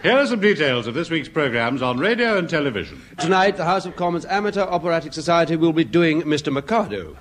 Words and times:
Here 0.00 0.16
are 0.16 0.26
some 0.28 0.38
details 0.38 0.86
of 0.86 0.94
this 0.94 1.10
week's 1.10 1.28
programmes 1.28 1.82
on 1.82 1.98
radio 1.98 2.38
and 2.38 2.48
television. 2.48 3.02
Tonight, 3.18 3.56
the 3.56 3.64
House 3.64 3.84
of 3.84 3.96
Commons 3.96 4.24
Amateur 4.26 4.60
Operatic 4.60 5.12
Society 5.12 5.56
will 5.56 5.72
be 5.72 5.82
doing 5.82 6.22
Mr. 6.22 6.52
Mikado. 6.52 7.16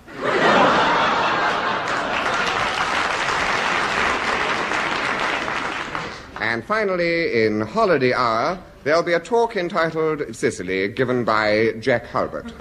And 6.40 6.64
finally, 6.66 7.46
in 7.46 7.62
Holiday 7.62 8.14
Hour, 8.14 8.60
there'll 8.84 9.02
be 9.02 9.14
a 9.14 9.20
talk 9.20 9.58
entitled 9.58 10.36
Sicily, 10.36 10.88
given 10.88 11.26
by 11.26 11.72
Jack 11.80 12.06
Hulbert. 12.06 12.54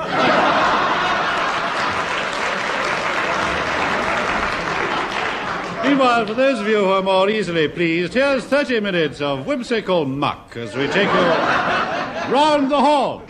Meanwhile, 5.86 6.26
for 6.26 6.34
those 6.34 6.58
of 6.58 6.66
you 6.66 6.78
who 6.78 6.90
are 6.90 7.02
more 7.02 7.30
easily 7.30 7.68
pleased, 7.68 8.14
here's 8.14 8.44
30 8.44 8.80
minutes 8.80 9.20
of 9.20 9.46
whimsical 9.46 10.04
muck 10.04 10.56
as 10.56 10.74
we 10.74 10.88
take 10.88 11.06
you 11.06 12.34
round 12.34 12.72
the 12.72 12.80
Horne. 12.80 13.22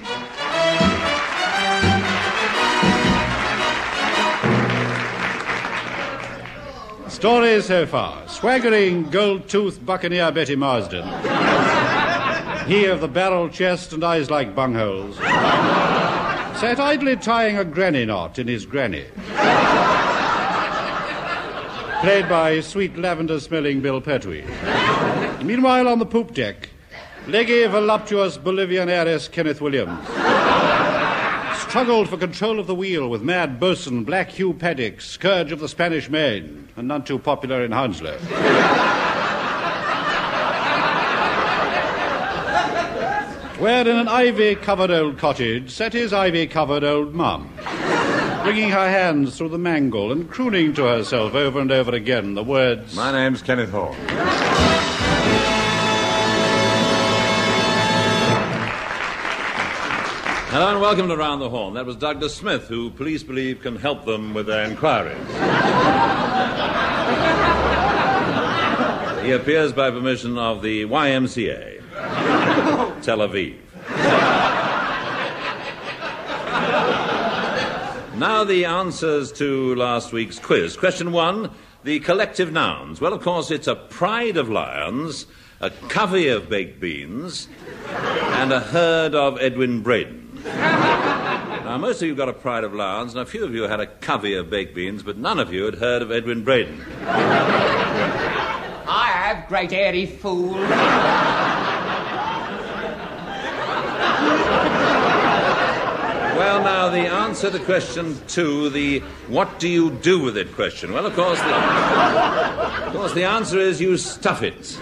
Story 7.11 7.61
so 7.61 7.87
far. 7.87 8.27
Swaggering 8.27 9.11
gold-toothed 9.11 9.85
buccaneer 9.85 10.33
Betty 10.33 10.57
Marsden. 10.57 11.05
he 12.67 12.87
of 12.87 13.03
the 13.03 13.09
barrel 13.09 13.51
chest 13.51 13.93
and 13.93 14.03
eyes 14.03 14.31
like 14.31 14.55
bungholes. 14.55 15.17
Sat 16.59 16.81
idly 16.81 17.17
tying 17.17 17.59
a 17.59 17.65
granny 17.67 18.07
knot 18.07 18.39
in 18.39 18.49
his 18.49 18.65
granny. 18.65 19.05
Played 22.01 22.29
by 22.29 22.61
sweet 22.61 22.97
lavender-smelling 22.97 23.81
Bill 23.81 24.01
Pertwee. 24.01 24.45
Meanwhile, 25.43 25.89
on 25.89 25.99
the 25.99 26.07
poop 26.07 26.35
deck, 26.35 26.69
leggy, 27.27 27.67
voluptuous 27.67 28.37
Bolivian 28.37 28.89
heiress 28.89 29.29
Kenneth 29.29 29.61
Williams 29.61 30.07
struggled 31.69 32.09
for 32.09 32.17
control 32.17 32.61
of 32.61 32.67
the 32.67 32.75
wheel 32.75 33.11
with 33.11 33.23
mad 33.23 33.59
bosun 33.59 34.05
Black 34.05 34.31
Hugh 34.31 34.55
Paddick, 34.55 35.01
scourge 35.01 35.53
of 35.53 35.59
the 35.61 35.69
Spanish 35.69 36.09
Main, 36.09 36.69
and 36.77 36.87
none 36.89 37.03
too 37.03 37.19
popular 37.19 37.65
in 37.65 37.73
Hounslow. 37.73 38.17
Where 43.59 43.89
in 43.89 43.97
an 43.97 44.09
ivy-covered 44.09 44.91
old 44.91 45.19
cottage 45.19 45.71
sat 45.71 45.93
his 45.93 46.13
ivy-covered 46.13 46.85
old 46.85 47.15
mum, 47.15 47.51
wringing 48.47 48.71
her 48.71 48.89
hands 48.89 49.37
through 49.37 49.49
the 49.49 49.59
mangle 49.59 50.13
and 50.13 50.31
crooning 50.31 50.73
to 50.73 50.85
herself 50.85 51.35
over 51.35 51.59
and 51.59 51.73
over 51.73 51.93
again 51.93 52.35
the 52.35 52.45
words... 52.45 52.95
My 52.95 53.11
name's 53.11 53.43
Kenneth 53.43 53.71
Horne. 53.71 53.97
Hello 60.49 60.71
and 60.71 60.81
welcome 60.81 61.09
to 61.09 61.17
Round 61.17 61.43
the 61.43 61.51
Horne. 61.51 61.75
That 61.75 61.87
was 61.87 61.97
Douglas 61.97 62.37
Smith, 62.37 62.69
who 62.69 62.91
police 62.91 63.25
believe 63.25 63.63
can 63.63 63.75
help 63.75 64.05
them 64.05 64.33
with 64.33 64.47
their 64.47 64.65
inquiries. 64.65 65.19
he 69.25 69.33
appears 69.33 69.73
by 69.73 69.91
permission 69.91 70.39
of 70.39 70.63
the 70.63 70.85
YMCA, 70.85 71.83
Tel 73.03 73.19
Aviv. 73.19 74.46
Now 78.19 78.45
the 78.45 78.65
answers 78.65 79.31
to 79.33 79.75
last 79.75 80.13
week's 80.13 80.39
quiz. 80.39 80.77
Question 80.77 81.13
one 81.13 81.51
the 81.85 82.01
collective 82.01 82.51
nouns. 82.53 83.01
Well, 83.01 83.13
of 83.13 83.23
course, 83.23 83.51
it's 83.51 83.69
a 83.69 83.77
pride 83.77 84.37
of 84.37 84.49
lions, 84.49 85.27
a 85.61 85.71
covey 85.71 86.29
of 86.29 86.49
baked 86.49 86.81
beans, 86.81 87.49
and 87.89 88.53
a 88.53 88.59
herd 88.59 89.15
of 89.15 89.39
Edwin 89.41 89.83
Braden. 89.83 90.43
Now, 90.45 91.79
most 91.79 92.03
of 92.03 92.09
you 92.09 92.15
got 92.15 92.29
a 92.29 92.33
pride 92.33 92.65
of 92.65 92.75
lions, 92.75 93.13
and 93.13 93.23
a 93.23 93.27
few 93.27 93.45
of 93.45 93.55
you 93.55 93.65
had 93.65 93.81
a 93.81 93.87
covey 93.87 94.35
of 94.35 94.51
baked 94.51 94.75
beans, 94.75 95.03
but 95.03 95.17
none 95.17 95.39
of 95.39 95.53
you 95.53 95.65
had 95.65 95.77
heard 95.77 96.03
of 96.03 96.11
Edwin 96.11 96.43
Braden. 96.43 96.85
I 98.89 99.11
have, 99.13 99.47
great 99.49 99.73
airy 99.73 100.07
fool. 100.07 100.57
Well, 106.37 106.63
now, 106.63 106.91
the 106.91 107.07
answer 107.07 107.51
to 107.51 107.59
question 107.59 108.21
two, 108.29 108.69
the 108.69 108.99
what 109.29 109.59
do 109.59 109.69
you 109.69 109.91
do 109.91 110.21
with 110.21 110.37
it 110.37 110.55
question. 110.55 110.93
Well, 110.93 111.07
of 111.07 111.15
course, 111.15 111.39
the, 111.41 112.87
of 112.87 112.93
course, 112.93 113.15
the 113.15 113.25
answer 113.25 113.59
is 113.59 113.81
you 113.81 113.97
stuff 113.97 114.43
it. 114.43 114.79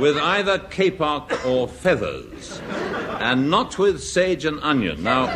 With 0.00 0.16
either 0.16 0.58
kapok 0.58 1.44
or 1.44 1.68
feathers, 1.68 2.62
and 3.20 3.50
not 3.50 3.78
with 3.78 4.02
sage 4.02 4.46
and 4.46 4.58
onion. 4.60 5.02
Now, 5.02 5.26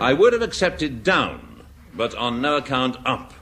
I 0.00 0.12
would 0.12 0.32
have 0.32 0.42
accepted 0.42 1.04
down, 1.04 1.62
but 1.94 2.12
on 2.16 2.40
no 2.40 2.56
account 2.56 2.96
up. 3.06 3.32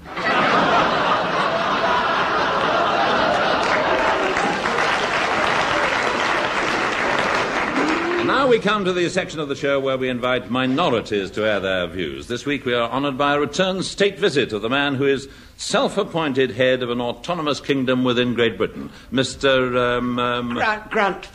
Now 8.27 8.42
we 8.53 8.59
come 8.59 8.85
to 8.85 8.93
the 8.93 9.09
section 9.09 9.41
of 9.41 9.49
the 9.49 9.57
show 9.57 9.81
where 9.81 9.97
we 9.97 10.11
invite 10.11 10.51
minorities 10.51 11.31
to 11.31 11.43
air 11.43 11.59
their 11.59 11.87
views. 11.87 12.27
This 12.27 12.45
week 12.45 12.67
we 12.67 12.75
are 12.75 12.91
honoured 12.91 13.17
by 13.17 13.33
a 13.33 13.41
return 13.41 13.83
state 13.83 14.19
visit 14.19 14.53
of 14.53 14.61
the 14.61 14.69
man 14.69 14.95
who 14.95 15.07
is 15.07 15.27
self 15.57 15.97
appointed 15.97 16.51
head 16.51 16.83
of 16.83 16.91
an 16.91 17.01
autonomous 17.01 17.61
kingdom 17.61 18.05
within 18.05 18.35
Great 18.35 18.59
Britain, 18.59 18.91
Mr. 19.11 19.97
Um, 19.97 20.19
um, 20.19 20.53
Grant, 20.53 20.91
Grant. 20.91 21.29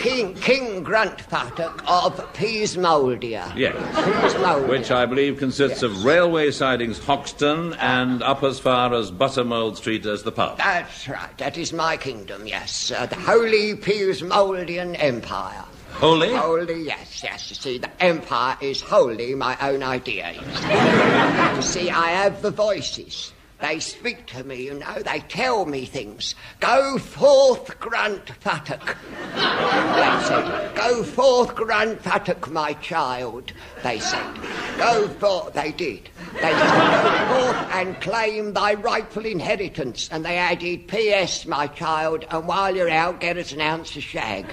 King, 0.00 0.34
King 0.36 0.82
Grant 0.82 1.18
Fattock 1.18 1.82
of 1.86 2.16
Peasmoldia. 2.32 3.52
Yes. 3.54 3.76
Peasmoldia. 3.94 4.68
Which 4.68 4.90
I 4.90 5.04
believe 5.04 5.36
consists 5.38 5.82
Yes. 5.82 5.90
of 5.90 6.04
railway 6.04 6.50
sidings 6.52 6.98
Hoxton 7.04 7.74
and 7.74 8.22
up 8.22 8.42
as 8.42 8.58
far 8.58 8.94
as 8.94 9.10
Buttermold 9.10 9.76
Street 9.76 10.06
as 10.06 10.22
the 10.22 10.32
pub. 10.32 10.56
That's 10.56 11.06
right. 11.06 11.36
That 11.36 11.58
is 11.58 11.72
my 11.74 11.98
kingdom, 11.98 12.46
yes. 12.46 12.90
Uh, 12.90 13.04
the 13.06 13.16
Holy 13.16 13.74
Peasmoldian 13.74 14.96
Empire. 14.98 15.64
Holy? 15.92 16.32
Holy, 16.34 16.82
yes, 16.84 17.20
yes. 17.22 17.50
You 17.50 17.56
see, 17.56 17.78
the 17.78 17.90
empire 18.02 18.56
is 18.62 18.80
wholly 18.80 19.34
my 19.34 19.56
own 19.60 19.82
idea. 19.82 20.32
You 20.32 21.62
see 21.62 21.90
I 21.90 22.08
have 22.12 22.40
the 22.40 22.50
voices. 22.50 23.32
They 23.60 23.78
speak 23.78 24.26
to 24.28 24.42
me, 24.42 24.64
you 24.64 24.74
know. 24.74 25.02
They 25.02 25.20
tell 25.20 25.66
me 25.66 25.84
things. 25.84 26.34
Go 26.60 26.98
forth, 26.98 27.78
Grant 27.78 28.26
Fattock. 28.40 28.96
They 29.34 30.24
said, 30.26 30.74
Go 30.74 31.02
forth, 31.02 31.54
Grant 31.54 32.02
Fattock, 32.02 32.50
my 32.50 32.72
child. 32.74 33.52
They 33.82 34.00
said, 34.00 34.34
Go 34.78 35.08
forth. 35.08 35.52
They 35.52 35.72
did. 35.72 36.08
They 36.34 36.40
said, 36.40 37.28
Go 37.28 37.42
forth 37.42 37.56
and 37.72 38.00
claim 38.00 38.54
thy 38.54 38.74
rightful 38.74 39.26
inheritance. 39.26 40.08
And 40.10 40.24
they 40.24 40.38
added, 40.38 40.88
P.S., 40.88 41.44
my 41.44 41.66
child, 41.66 42.24
and 42.30 42.46
while 42.46 42.74
you're 42.74 42.88
out, 42.88 43.20
get 43.20 43.36
us 43.36 43.52
an 43.52 43.60
ounce 43.60 43.94
of 43.96 44.02
shag. 44.02 44.46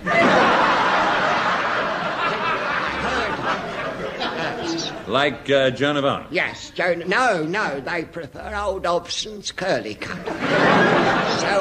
Like 5.07 5.49
uh, 5.49 5.69
Joan 5.69 5.95
of 5.95 6.03
Arc. 6.03 6.27
Yes, 6.31 6.69
Joan. 6.71 7.07
No, 7.07 7.43
no, 7.43 7.79
they 7.79 8.03
prefer 8.03 8.53
old 8.53 8.83
Hobson's 8.83 9.53
curly 9.53 9.95
cut. 9.95 10.17
so 10.25 10.33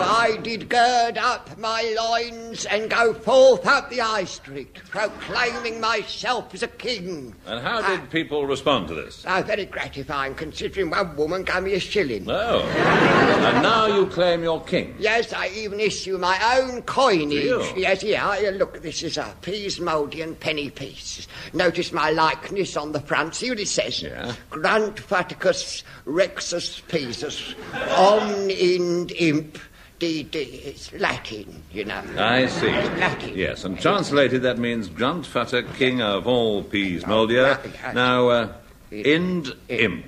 I 0.02 0.36
did 0.42 0.68
gird 0.68 1.16
up 1.16 1.56
my 1.56 1.94
loins 1.96 2.64
and 2.66 2.90
go 2.90 3.14
forth 3.14 3.64
up 3.64 3.88
the 3.88 3.98
High 3.98 4.24
Street, 4.24 4.74
proclaiming 4.90 5.80
myself 5.80 6.52
as 6.54 6.64
a 6.64 6.68
king. 6.68 7.36
And 7.46 7.60
how 7.62 7.86
did 7.86 8.10
people 8.10 8.46
respond 8.46 8.88
to 8.88 8.94
this? 8.94 9.24
Oh, 9.28 9.42
very 9.42 9.66
gratifying, 9.66 10.34
considering 10.34 10.90
one 10.90 11.14
woman 11.14 11.44
gave 11.44 11.62
me 11.62 11.74
a 11.74 11.80
shilling. 11.80 12.28
Oh. 12.28 12.62
and 12.62 13.62
now 13.62 13.86
you 13.86 14.06
claim 14.06 14.42
you're 14.42 14.60
king. 14.60 14.96
Yes, 14.98 15.32
I 15.32 15.48
even 15.50 15.78
issue 15.78 16.18
my 16.18 16.58
own 16.58 16.82
coinage. 16.82 17.72
Yes, 17.76 18.02
yeah. 18.02 18.50
Look, 18.54 18.82
this 18.82 19.04
is 19.04 19.16
a 19.16 19.36
Peasmoldian 19.42 20.40
penny 20.40 20.68
piece. 20.68 21.28
Notice 21.52 21.92
my 21.92 22.10
likeness 22.10 22.76
on 22.76 22.90
the 22.90 23.00
front. 23.00 23.35
See 23.36 23.50
what 23.50 23.60
it 23.60 23.68
says? 23.68 24.00
Yeah. 24.00 24.34
Grant 24.48 24.96
Faticus 24.96 25.82
Rexus 26.06 26.80
Pisus 26.88 27.54
Omnind 27.72 29.12
Imp 29.14 29.58
DD. 30.00 30.34
It's 30.34 30.90
Latin, 30.94 31.62
you 31.70 31.84
know. 31.84 32.02
I 32.16 32.46
see. 32.46 32.70
Latin. 32.70 33.36
Yes, 33.36 33.62
and 33.66 33.78
translated 33.78 34.40
that 34.40 34.56
means 34.56 34.88
Grunt 34.88 35.26
Fatter, 35.26 35.64
king 35.64 36.00
of 36.00 36.26
all 36.26 36.62
peas, 36.62 37.04
Moldia. 37.04 37.60
Oh. 37.62 37.92
Now, 37.92 38.28
uh, 38.28 38.52
Ind 38.90 39.54
Imp. 39.68 40.06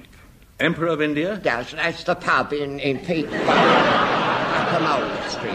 Emperor 0.58 0.88
of 0.88 1.02
India? 1.02 1.38
That's, 1.42 1.72
that's 1.72 2.04
the 2.04 2.14
pub 2.14 2.54
in, 2.54 2.80
in 2.80 2.98
Peterborough. 3.00 3.36
Street. 5.28 5.52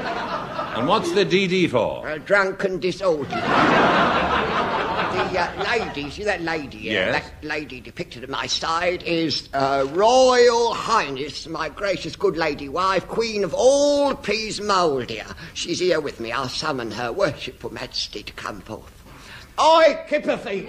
And 0.78 0.88
what's 0.88 1.12
the 1.14 1.26
DD 1.26 1.72
for? 1.72 2.08
A 2.08 2.20
drunken 2.20 2.80
disorder. 2.80 3.30
the 3.30 4.23
uh, 5.38 5.64
lady, 5.64 6.10
see 6.10 6.24
that 6.24 6.42
lady? 6.42 6.90
uh, 6.90 6.94
Yes. 6.94 7.24
That 7.24 7.44
lady 7.48 7.80
depicted 7.82 8.24
at 8.24 8.30
my 8.30 8.46
side 8.48 9.04
is 9.04 9.50
uh, 9.54 9.86
Royal 9.92 10.74
Highness, 10.74 11.48
my 11.48 11.70
gracious 11.70 12.16
good 12.16 12.38
lady 12.38 12.70
wife, 12.70 13.08
Queen 13.08 13.44
of 13.44 13.54
all 13.54 14.14
Peasmoldia. 14.16 15.36
She's 15.54 15.80
here 15.80 16.00
with 16.00 16.20
me. 16.20 16.32
I'll 16.32 16.50
summon 16.50 16.92
her 16.92 17.12
worshipful 17.12 17.74
majesty 17.74 18.24
to 18.24 18.34
come 18.34 18.62
forth. 18.62 18.92
Oi, 19.60 19.98
Kipperfeet! 20.08 20.68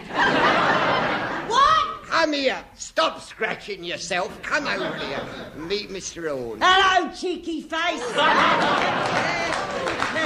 What? 1.49 1.81
Come 2.07 2.33
here. 2.35 2.63
Stop 2.77 3.21
scratching 3.23 3.83
yourself. 3.83 4.41
Come 4.43 4.67
over 4.67 4.95
here. 4.99 5.21
Meet 5.57 5.91
Mr. 5.91 6.29
Horne. 6.31 6.61
Hello, 6.63 7.11
cheeky 7.15 7.63
face. 7.63 8.03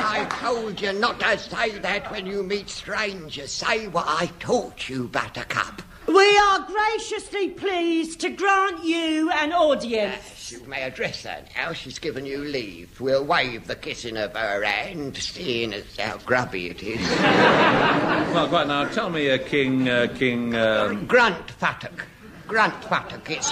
I 0.00 0.26
told 0.30 0.80
you 0.80 0.92
not 0.92 1.20
to 1.20 1.38
say 1.38 1.78
that 1.78 2.10
when 2.10 2.26
you 2.26 2.42
meet 2.42 2.68
strangers. 2.68 3.52
Say 3.52 3.88
what 3.88 4.06
I 4.06 4.26
taught 4.38 4.88
you, 4.88 5.08
Buttercup. 5.08 5.82
we 6.06 6.38
are 6.38 6.66
graciously 6.66 7.50
pleased 7.50 8.20
to 8.20 8.30
grant 8.30 8.84
you 8.84 9.30
an 9.30 9.52
audience. 9.52 10.52
You 10.52 10.64
may 10.66 10.82
address 10.82 11.24
her 11.24 11.44
now. 11.56 11.72
She's 11.72 11.98
given 11.98 12.24
you 12.24 12.38
leave. 12.38 13.00
We'll 13.00 13.24
waive 13.24 13.66
the 13.66 13.76
kissing 13.76 14.16
of 14.16 14.34
her 14.34 14.62
hand, 14.62 15.16
seeing 15.16 15.74
as 15.74 15.96
how 15.96 16.18
grubby 16.18 16.68
it 16.70 16.82
is. 16.82 17.00
Well, 18.28 18.46
quite 18.48 18.68
now, 18.68 18.86
tell 18.88 19.10
me, 19.10 19.30
uh, 19.30 19.38
King, 19.38 19.88
uh, 19.88 20.06
King, 20.14 20.54
um, 20.54 21.06
Grunt 21.06 21.46
Futtock. 21.58 22.02
Grunt 22.46 22.74
Futtock. 22.82 23.28
It's, 23.30 23.50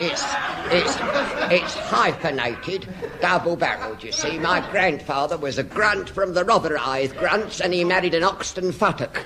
it's, 0.00 0.24
it's, 0.70 0.96
it's 1.50 1.74
hyphenated, 1.74 2.88
double-barreled, 3.20 4.02
you 4.02 4.12
see. 4.12 4.38
My 4.38 4.60
grandfather 4.70 5.36
was 5.36 5.58
a 5.58 5.62
grunt 5.62 6.08
from 6.10 6.34
the 6.34 6.44
Rotherhithe 6.44 7.16
Grunts, 7.16 7.60
and 7.60 7.74
he 7.74 7.84
married 7.84 8.14
an 8.14 8.22
Oxton 8.22 8.72
Futtock. 8.72 9.24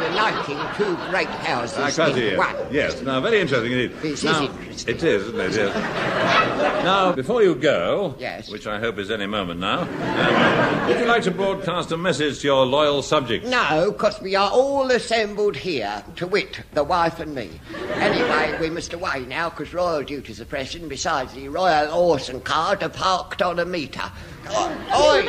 So, 0.09 0.15
uniting 0.15 0.59
two 0.77 0.97
great 1.11 1.29
houses 1.29 1.79
I 1.79 1.91
quite 1.91 2.11
in 2.13 2.17
hear. 2.17 2.39
one. 2.39 2.57
Yes, 2.71 3.03
now, 3.03 3.21
very 3.21 3.41
interesting 3.41 3.73
indeed. 3.73 3.93
This 4.01 4.21
is 4.21 4.25
now, 4.25 4.43
interesting. 4.45 4.95
It 4.95 5.03
is, 5.03 5.23
isn't 5.29 5.41
it? 5.41 5.53
Yes. 5.55 6.85
now, 6.85 7.13
before 7.13 7.43
you 7.43 7.55
go, 7.55 8.15
Yes. 8.19 8.49
which 8.51 8.67
I 8.67 8.79
hope 8.79 8.99
is 8.99 9.11
any 9.11 9.27
moment 9.27 9.61
now, 9.61 9.81
um, 9.83 10.89
would 10.89 10.99
you 10.99 11.07
like 11.07 11.23
to 11.25 11.31
broadcast 11.31 11.93
a 11.93 11.97
message 11.97 12.41
to 12.41 12.47
your 12.47 12.65
loyal 12.67 13.03
subjects? 13.03 13.49
No, 13.49 13.91
because 13.93 14.21
we 14.21 14.35
are 14.35 14.51
all 14.51 14.91
assembled 14.91 15.57
here, 15.57 16.03
to 16.17 16.27
wit, 16.27 16.61
the 16.73 16.85
wife 16.85 17.21
and 17.21 17.35
me. 17.35 17.51
Anyway, 17.95 18.57
we 18.61 18.71
must 18.71 18.93
away 18.93 19.25
now, 19.29 19.51
because 19.51 19.75
royal 19.75 20.03
duties 20.03 20.41
are 20.41 20.45
pressing. 20.47 20.89
Besides, 20.89 21.35
the 21.35 21.49
royal 21.49 21.89
horse 21.91 22.29
and 22.29 22.43
cart 22.45 22.83
are 22.83 22.89
parked 22.89 23.43
on 23.43 23.59
a 23.59 23.65
meter. 23.65 24.11
Oh, 24.51 25.23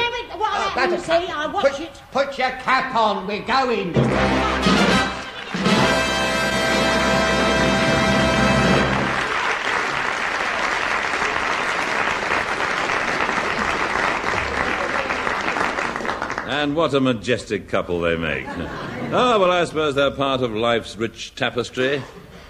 oi! 0.80 0.86
remember 0.86 0.96
what 0.96 1.08
Oh, 1.08 1.08
happened, 1.08 1.08
Buttercup, 1.08 1.22
see? 1.28 1.34
I 1.34 1.48
watch 1.48 1.66
put, 1.66 1.80
it. 1.82 2.02
Put 2.12 2.38
your 2.38 2.50
cap 2.52 2.96
on, 2.96 3.28
we're 3.28 3.42
going. 3.44 3.94
And 16.50 16.76
what 16.76 16.94
a 16.94 17.00
majestic 17.00 17.68
couple 17.70 18.02
they 18.02 18.18
make. 18.18 18.46
Ah, 19.12 19.40
well, 19.40 19.50
I 19.50 19.66
suppose 19.66 19.96
they're 19.96 20.12
part 20.12 20.42
of 20.42 20.54
life's 20.54 20.96
rich 20.96 21.34
tapestry. 21.34 22.00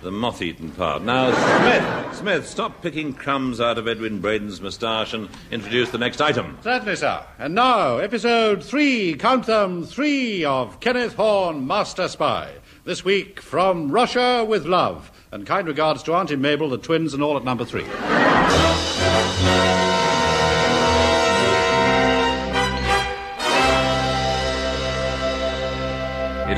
The 0.02 0.12
moth 0.12 0.42
eaten 0.42 0.72
part. 0.72 1.02
Now, 1.02 1.32
Smith, 1.34 2.16
Smith, 2.16 2.48
stop 2.48 2.82
picking 2.82 3.14
crumbs 3.14 3.60
out 3.60 3.78
of 3.78 3.86
Edwin 3.86 4.22
Braden's 4.22 4.62
moustache 4.62 5.14
and 5.14 5.28
introduce 5.52 5.90
the 5.90 5.98
next 5.98 6.22
item. 6.22 6.58
Certainly, 6.64 6.96
sir. 6.96 7.26
And 7.38 7.54
now, 7.54 7.98
episode 7.98 8.64
three, 8.64 9.16
count 9.16 9.46
them, 9.46 9.84
three 9.84 10.46
of 10.46 10.80
Kenneth 10.80 11.16
Horne, 11.16 11.68
Master 11.68 12.08
Spy. 12.08 12.54
This 12.86 13.04
week, 13.04 13.42
from 13.42 13.92
Russia 13.92 14.46
with 14.48 14.66
Love. 14.66 15.12
And 15.32 15.46
kind 15.46 15.68
regards 15.68 16.02
to 16.04 16.14
Auntie 16.14 16.38
Mabel, 16.38 16.70
the 16.70 16.78
twins, 16.78 17.14
and 17.14 17.22
all 17.22 17.36
at 17.36 17.44
number 17.44 17.66
three. 17.66 17.86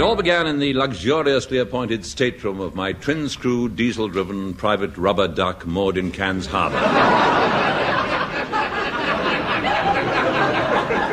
It 0.02 0.04
all 0.04 0.16
began 0.16 0.48
in 0.48 0.58
the 0.58 0.74
luxuriously 0.74 1.60
appointed 1.60 2.04
stateroom 2.08 2.60
of 2.60 2.74
my 2.74 2.92
twin 2.92 3.30
screw, 3.30 3.70
diesel 3.70 4.08
driven 4.08 4.56
private 4.56 4.98
rubber 4.98 5.28
duck 5.28 5.68
moored 5.68 5.96
in 5.96 6.10
Cannes 6.12 6.48
Harbour. 6.48 6.80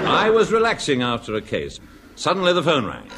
I 0.09 0.31
was 0.31 0.51
relaxing 0.51 1.03
after 1.03 1.35
a 1.35 1.43
case. 1.43 1.81
Suddenly 2.17 2.55
the 2.55 2.63
phone 2.63 2.87
rang. 2.87 3.11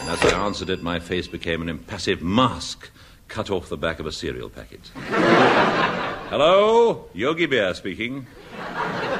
And 0.00 0.08
as 0.08 0.24
I 0.24 0.42
answered 0.42 0.70
it, 0.70 0.82
my 0.82 1.00
face 1.00 1.28
became 1.28 1.60
an 1.60 1.68
impassive 1.68 2.22
mask 2.22 2.88
cut 3.28 3.50
off 3.50 3.68
the 3.68 3.76
back 3.76 4.00
of 4.00 4.06
a 4.06 4.12
cereal 4.12 4.48
packet. 4.48 4.90
Hello? 6.30 7.10
Yogi 7.12 7.44
Bear 7.44 7.74
speaking. 7.74 8.26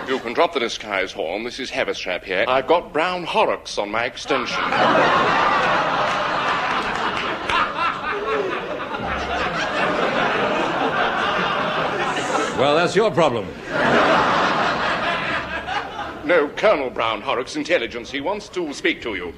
You 0.08 0.18
can 0.18 0.32
drop 0.32 0.52
the 0.52 0.60
disguise 0.60 1.12
horn. 1.12 1.44
This 1.44 1.58
is 1.60 1.70
Haverstrap 1.70 2.24
here. 2.24 2.44
I've 2.48 2.66
got 2.66 2.92
brown 2.92 3.24
horrocks 3.24 3.78
on 3.78 3.90
my 3.90 4.04
extension. 4.04 4.62
Well, 12.58 12.76
that's 12.76 12.94
your 12.94 13.10
problem. 13.10 13.46
No, 16.24 16.48
Colonel 16.56 16.90
Brown 16.90 17.20
Horrocks, 17.20 17.56
intelligence. 17.56 18.10
He 18.10 18.20
wants 18.20 18.48
to 18.50 18.72
speak 18.72 19.02
to 19.02 19.14
you. 19.16 19.34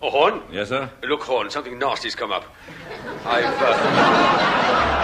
Oh, 0.00 0.10
Horne? 0.10 0.40
Yes, 0.50 0.68
sir? 0.68 0.88
Look, 1.02 1.22
Horne, 1.22 1.50
something 1.50 1.78
nasty's 1.78 2.14
come 2.14 2.32
up. 2.32 2.44
I've, 3.26 3.44
uh... 3.44 4.97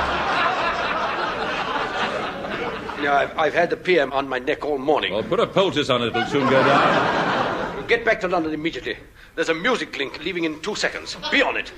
You 3.04 3.10
know, 3.10 3.16
I've, 3.16 3.38
I've 3.38 3.52
had 3.52 3.68
the 3.68 3.76
PM 3.76 4.14
on 4.14 4.30
my 4.30 4.38
neck 4.38 4.64
all 4.64 4.78
morning. 4.78 5.12
Well, 5.12 5.22
put 5.22 5.38
a 5.38 5.46
poultice 5.46 5.90
on 5.90 6.00
it, 6.02 6.06
it'll 6.06 6.24
soon 6.24 6.48
go 6.48 6.64
down. 6.64 7.86
Get 7.86 8.02
back 8.02 8.18
to 8.22 8.28
London 8.28 8.54
immediately. 8.54 8.96
There's 9.34 9.50
a 9.50 9.54
music 9.54 9.98
link 9.98 10.24
leaving 10.24 10.44
in 10.44 10.58
two 10.62 10.74
seconds. 10.74 11.14
Be 11.30 11.42
on 11.42 11.58
it. 11.58 11.70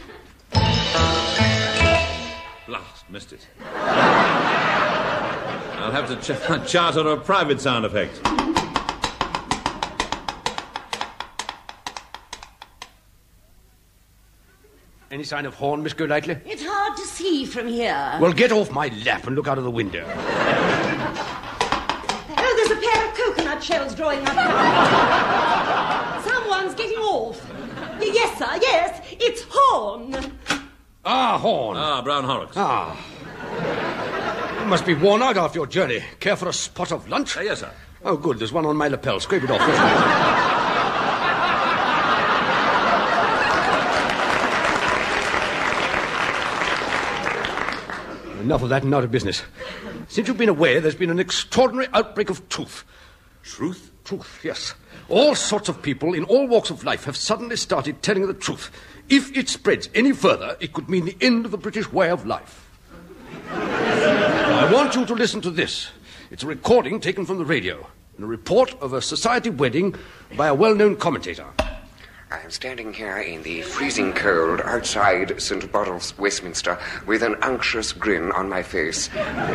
Blast, 2.69 3.11
missed 3.11 3.33
it. 3.33 3.45
I'll 5.75 5.91
have 5.91 6.07
to 6.07 6.15
ch- 6.23 6.71
charter 6.71 7.09
a 7.09 7.17
private 7.17 7.61
sound 7.61 7.85
effect. 7.85 8.21
Any 15.11 15.25
sign 15.25 15.47
of 15.47 15.55
Horne, 15.55 15.83
Miss 15.83 15.93
Golightly? 15.93 16.37
It's 16.45 16.65
hard 16.65 16.97
to 16.97 17.03
see 17.05 17.47
from 17.47 17.67
here. 17.67 18.19
Well, 18.21 18.33
get 18.33 18.53
off 18.53 18.71
my 18.71 18.89
lap 19.05 19.27
and 19.27 19.35
look 19.35 19.49
out 19.49 19.59
of 19.59 19.65
the 19.65 19.71
window. 19.73 20.05
Coconut 23.27 23.63
shells 23.63 23.95
drawing 23.95 24.21
up. 24.27 24.35
Someone's 26.25 26.75
getting 26.75 26.99
off. 26.99 27.41
Y- 28.01 28.11
Yes, 28.13 28.39
sir, 28.39 28.59
yes. 28.63 29.01
It's 29.13 29.45
Horne. 29.49 30.15
Ah, 31.05 31.39
Horne. 31.39 31.77
Ah, 31.77 32.03
Brown 32.03 32.25
Horrocks. 32.25 32.57
Ah. 32.57 32.97
You 34.61 34.67
must 34.67 34.87
be 34.87 34.95
worn 34.95 35.23
out 35.23 35.37
after 35.37 35.59
your 35.59 35.67
journey. 35.67 36.03
Care 36.21 36.37
for 36.37 36.49
a 36.49 36.53
spot 36.53 36.93
of 36.93 37.09
lunch? 37.09 37.37
Uh, 37.37 37.41
yes, 37.41 37.61
sir. 37.61 37.71
Oh, 38.05 38.17
good. 38.17 38.39
There's 38.39 38.53
one 38.53 38.67
on 38.67 38.77
my 38.77 38.89
lapel. 38.89 39.19
Scrape 39.21 39.43
it 39.45 39.51
off. 39.51 39.61
Enough 48.41 48.63
of 48.63 48.69
that 48.69 48.85
and 48.85 48.95
out 48.95 49.03
of 49.03 49.11
business. 49.11 49.43
Since 50.09 50.29
you've 50.29 50.37
been 50.39 50.49
away, 50.49 50.79
there's 50.79 50.95
been 50.95 51.11
an 51.11 51.19
extraordinary 51.19 51.89
outbreak 51.93 52.31
of 52.31 52.49
truth. 52.49 52.85
Truth? 53.47 53.93
Truth, 54.05 54.41
yes. 54.43 54.75
All 55.09 55.35
sorts 55.35 55.69
of 55.69 55.81
people 55.81 56.15
in 56.15 56.25
all 56.25 56.49
walks 56.49 56.71
of 56.71 56.85
life 56.85 57.05
have 57.05 57.17
suddenly 57.17 57.57
started 57.57 58.03
telling 58.03 58.27
the 58.27 58.35
truth. 58.35 58.71
If 59.09 59.37
it 59.37 59.49
spreads 59.49 59.89
any 59.95 60.13
further, 60.13 60.57
it 60.59 60.73
could 60.73 60.89
mean 60.89 61.05
the 61.05 61.17
end 61.21 61.45
of 61.45 61.53
the 61.53 61.59
British 61.59 61.91
way 61.93 62.11
of 62.11 62.27
life. 62.27 62.69
I 63.49 64.71
want 64.73 64.97
you 64.97 65.07
to 65.07 65.15
listen 65.15 65.41
to 65.43 65.51
this. 65.51 65.91
It's 66.31 66.43
a 66.43 66.47
recording 66.47 66.99
taken 66.99 67.25
from 67.25 67.39
the 67.39 67.45
radio, 67.45 67.87
and 68.17 68.25
a 68.25 68.29
report 68.29 68.75
of 68.81 68.93
a 68.93 69.01
society 69.01 69.51
wedding 69.51 69.95
by 70.37 70.49
a 70.49 70.55
well 70.55 70.75
known 70.75 70.97
commentator. 70.97 71.47
I 72.29 72.41
am 72.41 72.51
standing 72.51 72.93
here 72.93 73.19
in 73.19 73.45
the 73.45 73.63
freezing 73.63 74.13
cold 74.13 74.61
outside 74.63 75.41
St. 75.41 75.71
Bottle's, 75.71 76.13
Westminster, 76.19 76.77
with 77.07 77.23
an 77.23 77.37
unctuous 77.41 77.93
grin 77.93 78.33
on 78.33 78.49
my 78.49 78.65
face, 78.65 79.09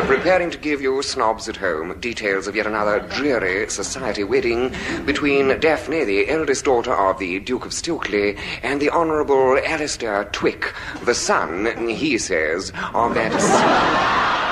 preparing 0.07 0.49
to 0.51 0.57
give 0.57 0.81
you 0.81 1.03
snobs 1.03 1.49
at 1.49 1.57
home 1.57 1.99
details 1.99 2.47
of 2.47 2.55
yet 2.55 2.67
another 2.67 3.01
dreary 3.01 3.69
society 3.69 4.23
wedding 4.23 4.73
between 5.05 5.59
Daphne, 5.59 6.05
the 6.05 6.29
eldest 6.29 6.63
daughter 6.63 6.93
of 6.93 7.19
the 7.19 7.39
Duke 7.41 7.65
of 7.65 7.73
Stilkley, 7.73 8.37
and 8.63 8.81
the 8.81 8.89
Honourable 8.89 9.59
Alistair 9.65 10.23
Twick, 10.31 10.73
the 11.03 11.13
son, 11.13 11.89
he 11.89 12.17
says, 12.17 12.71
of 12.93 13.13
that. 13.15 14.50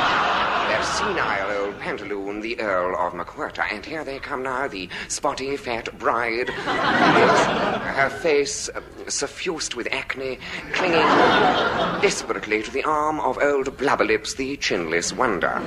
Senile 0.84 1.66
old 1.66 1.80
pantaloon, 1.80 2.42
the 2.42 2.60
Earl 2.60 2.96
of 2.96 3.14
McWhirter. 3.14 3.66
And 3.72 3.86
here 3.86 4.04
they 4.04 4.20
come 4.20 4.44
now, 4.44 4.68
the 4.68 4.90
spotty, 5.08 5.58
fat 5.58 5.98
bride. 5.98 6.50
Her 6.50 8.10
face 8.10 8.70
uh, 8.70 8.82
suffused 9.08 9.76
with 9.76 9.88
acne, 9.92 10.40
clinging 10.74 11.02
desperately 12.10 12.64
to 12.64 12.72
the 12.72 12.84
arm 12.86 13.20
of 13.20 13.38
old 13.38 13.68
Blubberlips, 13.78 14.36
the 14.36 14.58
chinless 14.58 15.16
wonder. 15.16 15.60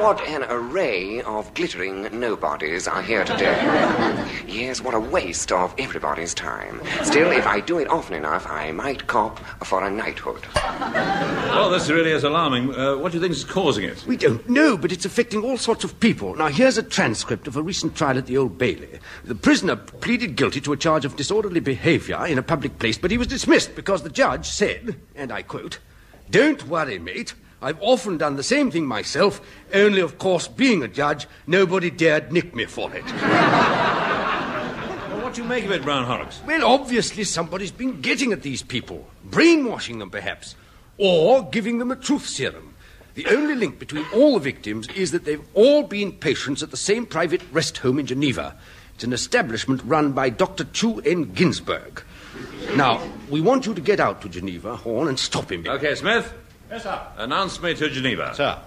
What 0.00 0.20
an 0.28 0.44
array 0.48 1.20
of 1.22 1.52
glittering 1.54 2.02
nobodies 2.18 2.88
are 2.88 3.02
here 3.02 3.24
today. 3.24 3.58
Yes, 4.46 4.80
what 4.80 4.94
a 4.94 5.00
waste 5.00 5.52
of 5.52 5.74
everybody's 5.76 6.32
time. 6.32 6.80
Still, 7.02 7.30
if 7.32 7.46
I 7.46 7.60
do 7.60 7.78
it 7.78 7.88
often 7.88 8.14
enough, 8.14 8.46
I 8.46 8.70
might 8.70 9.08
cop 9.08 9.40
for 9.64 9.84
a 9.84 9.90
knighthood. 9.90 10.46
Well, 10.54 11.68
this 11.68 11.90
really 11.90 12.12
is 12.12 12.24
alarming. 12.24 12.74
Uh, 12.74 12.96
what 12.96 13.12
do 13.12 13.18
you 13.18 13.22
think 13.22 13.32
is 13.32 13.44
causing 13.44 13.84
it? 13.84 14.04
We 14.06 14.16
don't 14.16 14.48
know, 14.48 14.78
but 14.78 14.92
it's 14.92 15.04
affecting 15.04 15.42
all 15.42 15.58
sorts 15.58 15.84
of 15.84 15.98
people. 16.00 16.34
Now, 16.36 16.46
here's 16.46 16.78
a 16.78 16.82
transcript 16.82 17.48
of 17.48 17.56
a 17.56 17.62
recent 17.62 17.96
trial 17.96 18.16
at 18.18 18.26
the 18.26 18.38
Old 18.38 18.56
Bailey. 18.56 19.00
The 19.24 19.34
prisoner 19.34 19.76
pleaded 19.76 20.36
guilty 20.36 20.60
to 20.62 20.72
a 20.72 20.76
charge 20.76 21.04
of 21.04 21.16
disorderly 21.16 21.60
behavior 21.60 22.24
in 22.26 22.38
a 22.38 22.42
public 22.42 22.78
place, 22.78 22.96
but 22.98 23.10
he 23.10 23.18
was 23.18 23.26
dismissed 23.26 23.74
because 23.74 24.02
the 24.02 24.10
judge 24.10 24.48
said, 24.48 24.77
and 25.14 25.32
I 25.32 25.42
quote, 25.42 25.78
Don't 26.30 26.66
worry, 26.68 26.98
mate. 26.98 27.34
I've 27.60 27.80
often 27.80 28.18
done 28.18 28.36
the 28.36 28.44
same 28.44 28.70
thing 28.70 28.86
myself, 28.86 29.40
only, 29.74 30.00
of 30.00 30.18
course, 30.18 30.46
being 30.46 30.84
a 30.84 30.88
judge, 30.88 31.26
nobody 31.46 31.90
dared 31.90 32.30
nick 32.32 32.54
me 32.54 32.66
for 32.66 32.94
it. 32.94 33.04
Well, 35.08 35.22
what 35.22 35.34
do 35.34 35.42
you 35.42 35.48
make 35.48 35.64
of 35.64 35.72
it, 35.72 35.82
Brown 35.82 36.04
Horrocks? 36.04 36.40
Well, 36.46 36.64
obviously, 36.64 37.24
somebody's 37.24 37.72
been 37.72 38.00
getting 38.00 38.32
at 38.32 38.42
these 38.42 38.62
people, 38.62 39.08
brainwashing 39.24 39.98
them, 39.98 40.10
perhaps, 40.10 40.54
or 40.98 41.42
giving 41.50 41.78
them 41.78 41.90
a 41.90 41.96
truth 41.96 42.28
serum. 42.28 42.76
The 43.14 43.26
only 43.26 43.56
link 43.56 43.80
between 43.80 44.06
all 44.14 44.34
the 44.34 44.40
victims 44.40 44.86
is 44.94 45.10
that 45.10 45.24
they've 45.24 45.44
all 45.54 45.82
been 45.82 46.12
patients 46.12 46.62
at 46.62 46.70
the 46.70 46.76
same 46.76 47.04
private 47.04 47.42
rest 47.50 47.78
home 47.78 47.98
in 47.98 48.06
Geneva. 48.06 48.56
It's 48.94 49.02
an 49.02 49.12
establishment 49.12 49.82
run 49.84 50.12
by 50.12 50.30
Dr. 50.30 50.62
Chou 50.72 51.00
En 51.00 51.32
Ginsberg. 51.32 52.04
Now, 52.76 53.00
we 53.30 53.40
want 53.40 53.66
you 53.66 53.74
to 53.74 53.80
get 53.80 53.98
out 54.00 54.20
to 54.22 54.28
Geneva, 54.28 54.76
Horne, 54.76 55.08
and 55.08 55.18
stop 55.18 55.50
him. 55.50 55.64
Okay, 55.66 55.94
Smith, 55.94 56.32
Yes, 56.70 56.82
sir. 56.84 57.00
announce 57.16 57.60
me 57.62 57.74
to 57.74 57.88
Geneva. 57.88 58.32
Sir. 58.34 58.58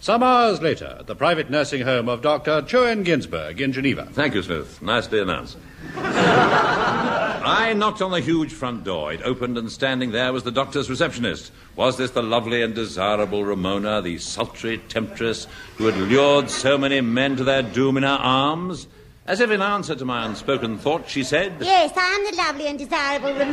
Some 0.00 0.22
hours 0.22 0.62
later, 0.62 0.96
at 1.00 1.08
the 1.08 1.16
private 1.16 1.50
nursing 1.50 1.82
home 1.82 2.08
of 2.08 2.22
Dr. 2.22 2.62
Chou 2.62 2.84
En 2.84 3.02
Ginsberg 3.02 3.60
in 3.60 3.72
Geneva. 3.72 4.06
Thank 4.12 4.34
you, 4.34 4.42
Smith. 4.44 4.80
Nicely 4.80 5.20
announced. 5.20 5.56
I 5.96 7.72
knocked 7.74 8.00
on 8.00 8.12
the 8.12 8.20
huge 8.20 8.52
front 8.52 8.84
door. 8.84 9.12
It 9.12 9.22
opened, 9.22 9.58
and 9.58 9.70
standing 9.72 10.12
there 10.12 10.32
was 10.32 10.44
the 10.44 10.52
doctor's 10.52 10.88
receptionist. 10.88 11.50
Was 11.74 11.96
this 11.96 12.12
the 12.12 12.22
lovely 12.22 12.62
and 12.62 12.74
desirable 12.76 13.44
Ramona, 13.44 14.00
the 14.00 14.18
sultry 14.18 14.78
temptress 14.88 15.46
who 15.76 15.86
had 15.86 15.96
lured 15.96 16.48
so 16.48 16.78
many 16.78 17.00
men 17.00 17.36
to 17.36 17.44
their 17.44 17.62
doom 17.62 17.96
in 17.96 18.02
her 18.04 18.08
arms? 18.08 18.86
As 19.28 19.40
if 19.40 19.50
in 19.50 19.60
answer 19.60 19.94
to 19.94 20.06
my 20.06 20.24
unspoken 20.24 20.78
thought, 20.78 21.06
she 21.06 21.22
said, 21.22 21.54
Yes, 21.60 21.92
I 21.94 22.00
am 22.00 22.24
the 22.24 22.42
lovely 22.42 22.66
and 22.66 22.78
desirable 22.78 23.34
Ramona, 23.34 23.52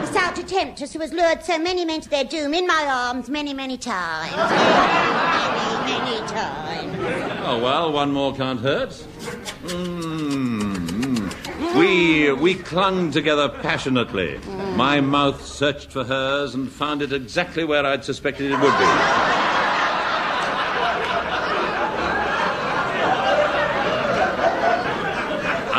the 0.00 0.06
sultry 0.06 0.44
temptress 0.44 0.92
who 0.92 1.00
has 1.00 1.12
lured 1.12 1.42
so 1.42 1.58
many 1.58 1.84
men 1.84 2.00
to 2.00 2.08
their 2.08 2.22
doom 2.22 2.54
in 2.54 2.68
my 2.68 2.86
arms 2.88 3.28
many, 3.28 3.54
many 3.54 3.76
times. 3.76 4.36
many, 4.36 5.98
many 5.98 6.28
times. 6.28 6.96
Oh, 7.44 7.58
well, 7.60 7.92
one 7.92 8.12
more 8.12 8.36
can't 8.36 8.60
hurt. 8.60 8.90
Mm, 9.64 10.86
mm. 10.86 11.76
We, 11.76 12.32
we 12.32 12.54
clung 12.54 13.10
together 13.10 13.48
passionately. 13.48 14.38
My 14.76 15.00
mouth 15.00 15.44
searched 15.44 15.90
for 15.90 16.04
hers 16.04 16.54
and 16.54 16.70
found 16.70 17.02
it 17.02 17.12
exactly 17.12 17.64
where 17.64 17.84
I'd 17.84 18.04
suspected 18.04 18.52
it 18.52 18.60
would 18.60 18.78
be. 18.78 19.51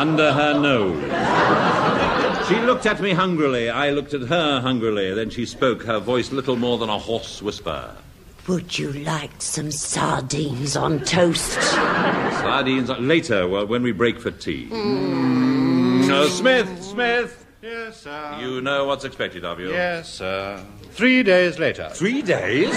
Under 0.04 0.32
her 0.34 0.60
nose. 0.60 1.00
She 2.46 2.56
looked 2.56 2.84
at 2.84 3.00
me 3.00 3.12
hungrily. 3.14 3.70
I 3.70 3.88
looked 3.88 4.12
at 4.12 4.20
her 4.20 4.60
hungrily. 4.60 5.14
Then 5.14 5.30
she 5.30 5.46
spoke, 5.46 5.82
her 5.84 5.98
voice 5.98 6.30
little 6.30 6.56
more 6.56 6.76
than 6.76 6.90
a 6.90 6.98
hoarse 6.98 7.40
whisper. 7.40 7.90
Would 8.46 8.78
you 8.78 8.92
like 8.92 9.40
some 9.40 9.70
sardines 9.70 10.76
on 10.76 11.00
toast? 11.00 11.58
Sardines 11.62 12.90
later, 12.90 13.48
well, 13.48 13.66
when 13.66 13.82
we 13.82 13.92
break 13.92 14.20
for 14.20 14.30
tea. 14.30 14.68
Uh, 14.70 16.26
Smith, 16.28 16.82
Smith, 16.82 17.46
Yes, 17.62 18.02
sir. 18.02 18.36
you 18.42 18.60
know 18.60 18.84
what's 18.84 19.06
expected 19.06 19.46
of 19.46 19.58
you. 19.58 19.70
Yes, 19.70 20.12
sir. 20.12 20.62
Three 20.90 21.22
days 21.22 21.58
later. 21.58 21.88
Three 21.94 22.20
days? 22.20 22.68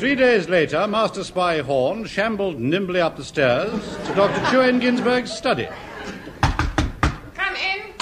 Three 0.00 0.14
days 0.14 0.48
later, 0.48 0.86
Master 0.86 1.22
Spy 1.22 1.58
Horne 1.58 2.06
shambled 2.06 2.58
nimbly 2.58 3.02
up 3.02 3.18
the 3.18 3.22
stairs 3.22 3.70
to 4.06 4.14
Dr. 4.14 4.40
Choen 4.46 4.80
Ginsberg's 4.80 5.30
study. 5.30 5.68
Come 7.34 7.54
in. 7.56 7.92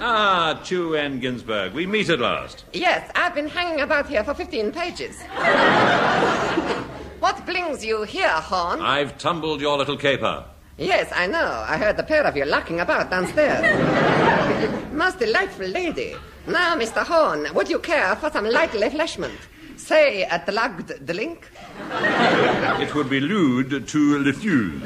Ah, 0.00 0.60
Chu 0.64 0.98
Ginsberg, 1.20 1.74
we 1.74 1.86
meet 1.86 2.08
at 2.08 2.18
last. 2.18 2.64
Yes, 2.72 3.08
I've 3.14 3.36
been 3.36 3.46
hanging 3.46 3.82
about 3.82 4.08
here 4.08 4.24
for 4.24 4.34
15 4.34 4.72
pages. 4.72 5.22
what 7.20 7.46
brings 7.46 7.84
you 7.84 8.02
here, 8.02 8.28
Horne? 8.28 8.80
I've 8.80 9.16
tumbled 9.16 9.60
your 9.60 9.78
little 9.78 9.96
caper. 9.96 10.44
Yes, 10.76 11.12
I 11.14 11.28
know. 11.28 11.64
I 11.68 11.76
heard 11.76 11.98
the 11.98 12.02
pair 12.02 12.24
of 12.24 12.36
you 12.36 12.46
locking 12.46 12.80
about 12.80 13.10
downstairs. 13.10 13.62
Most 14.92 15.20
delightful 15.20 15.68
lady. 15.68 16.16
Now, 16.48 16.76
Mr. 16.76 17.04
Horne, 17.04 17.46
would 17.54 17.70
you 17.70 17.78
care 17.78 18.16
for 18.16 18.28
some 18.28 18.46
light 18.46 18.74
refreshment? 18.74 19.38
Say 19.76 20.22
a 20.24 20.42
the 20.46 21.14
link? 21.14 21.48
It 22.80 22.94
would 22.94 23.08
be 23.10 23.20
lewd 23.20 23.86
to 23.86 24.18
refuse. 24.24 24.82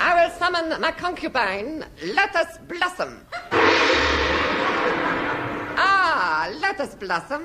I 0.00 0.12
will 0.14 0.30
summon 0.38 0.80
my 0.80 0.90
concubine. 0.90 1.84
Let 2.14 2.34
us 2.36 2.58
blossom. 2.68 3.26
Ah, 5.76 6.50
Lotus 6.60 6.94
Blossom. 6.94 7.42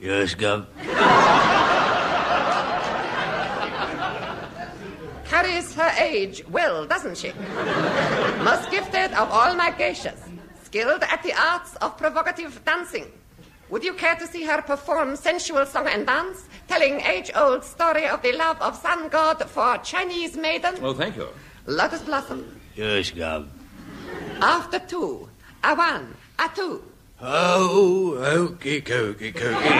Yes, 0.00 0.34
Gov. 0.34 0.66
Carries 5.24 5.74
her 5.74 5.90
age 5.98 6.42
well, 6.48 6.86
doesn't 6.86 7.16
she? 7.18 7.32
Most 8.42 8.70
gifted 8.70 9.12
of 9.12 9.30
all 9.30 9.54
my 9.54 9.70
geishas. 9.72 10.18
Skilled 10.64 11.02
at 11.02 11.22
the 11.22 11.32
arts 11.34 11.76
of 11.76 11.96
provocative 11.98 12.64
dancing. 12.64 13.10
Would 13.68 13.82
you 13.82 13.94
care 13.94 14.14
to 14.14 14.26
see 14.28 14.44
her 14.44 14.62
perform 14.62 15.16
sensual 15.16 15.66
song 15.66 15.88
and 15.88 16.06
dance, 16.06 16.48
telling 16.68 17.00
age-old 17.00 17.64
story 17.64 18.06
of 18.06 18.22
the 18.22 18.32
love 18.32 18.60
of 18.60 18.76
sun 18.76 19.08
god 19.08 19.42
for 19.50 19.78
Chinese 19.78 20.36
maiden? 20.36 20.76
Oh, 20.82 20.94
thank 20.94 21.16
you. 21.16 21.28
Lotus 21.66 22.02
blossom. 22.02 22.60
Yes, 22.76 23.10
Gov. 23.10 23.48
After 24.40 24.78
two, 24.78 25.28
a 25.64 25.74
one, 25.74 26.14
a 26.38 26.48
two. 26.54 26.82
Oh, 27.20 28.14
okey 28.18 28.82
cokey 28.82 29.32
cokey. 29.34 29.70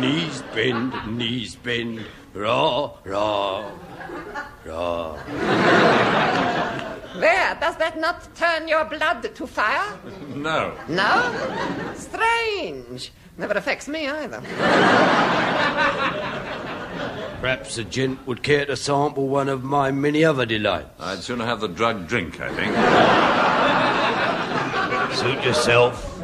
knees 0.00 0.42
bend, 0.54 0.92
knees 1.16 1.56
bend. 1.56 2.04
Raw, 2.34 2.92
raw, 3.04 3.70
raw. 4.66 5.16
There, 7.20 7.56
does 7.60 7.76
that 7.76 7.98
not 7.98 8.34
turn 8.34 8.68
your 8.68 8.84
blood 8.84 9.34
to 9.34 9.46
fire? 9.46 9.98
No. 10.34 10.72
No? 10.88 11.92
Strange. 11.94 13.12
Never 13.38 13.54
affects 13.54 13.88
me 13.88 14.08
either. 14.08 14.40
Perhaps 17.40 17.76
the 17.76 17.84
gent 17.84 18.26
would 18.26 18.42
care 18.42 18.66
to 18.66 18.76
sample 18.76 19.28
one 19.28 19.48
of 19.48 19.62
my 19.62 19.90
many 19.90 20.24
other 20.24 20.46
delights. 20.46 20.88
I'd 20.98 21.22
sooner 21.22 21.44
have 21.44 21.60
the 21.60 21.68
drug 21.68 22.08
drink, 22.08 22.40
I 22.40 22.48
think. 22.54 22.74
Suit 25.16 25.44
yourself. 25.44 26.18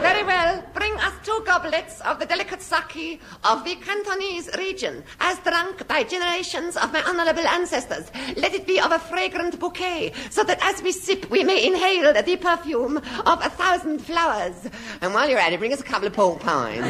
Very 0.00 0.24
well. 0.24 0.62
Bring 0.74 0.94
us 0.94 1.12
two 1.24 1.42
goblets 1.74 2.00
of 2.02 2.18
the 2.18 2.26
delicate 2.26 2.62
sake 2.62 3.20
of 3.42 3.64
the 3.64 3.74
Cantonese 3.76 4.48
region, 4.56 5.02
as 5.20 5.38
drunk 5.40 5.86
by 5.88 6.04
generations 6.04 6.76
of 6.76 6.92
my 6.92 7.02
honorable 7.02 7.46
ancestors. 7.46 8.10
Let 8.36 8.54
it 8.54 8.66
be 8.66 8.80
of 8.80 8.92
a 8.92 8.98
fragrant 8.98 9.58
bouquet, 9.58 10.12
so 10.30 10.44
that 10.44 10.58
as 10.62 10.82
we 10.82 10.92
sip, 10.92 11.28
we 11.30 11.42
may 11.42 11.66
inhale 11.66 12.12
the 12.12 12.36
perfume 12.36 12.98
of 12.98 13.44
a 13.44 13.50
thousand 13.50 13.98
flowers. 14.00 14.68
And 15.00 15.14
while 15.14 15.28
you're 15.28 15.38
at 15.38 15.52
it, 15.52 15.58
bring 15.58 15.72
us 15.72 15.80
a 15.80 15.84
couple 15.84 16.06
of 16.06 16.12
pork 16.12 16.40
pies. 16.40 16.84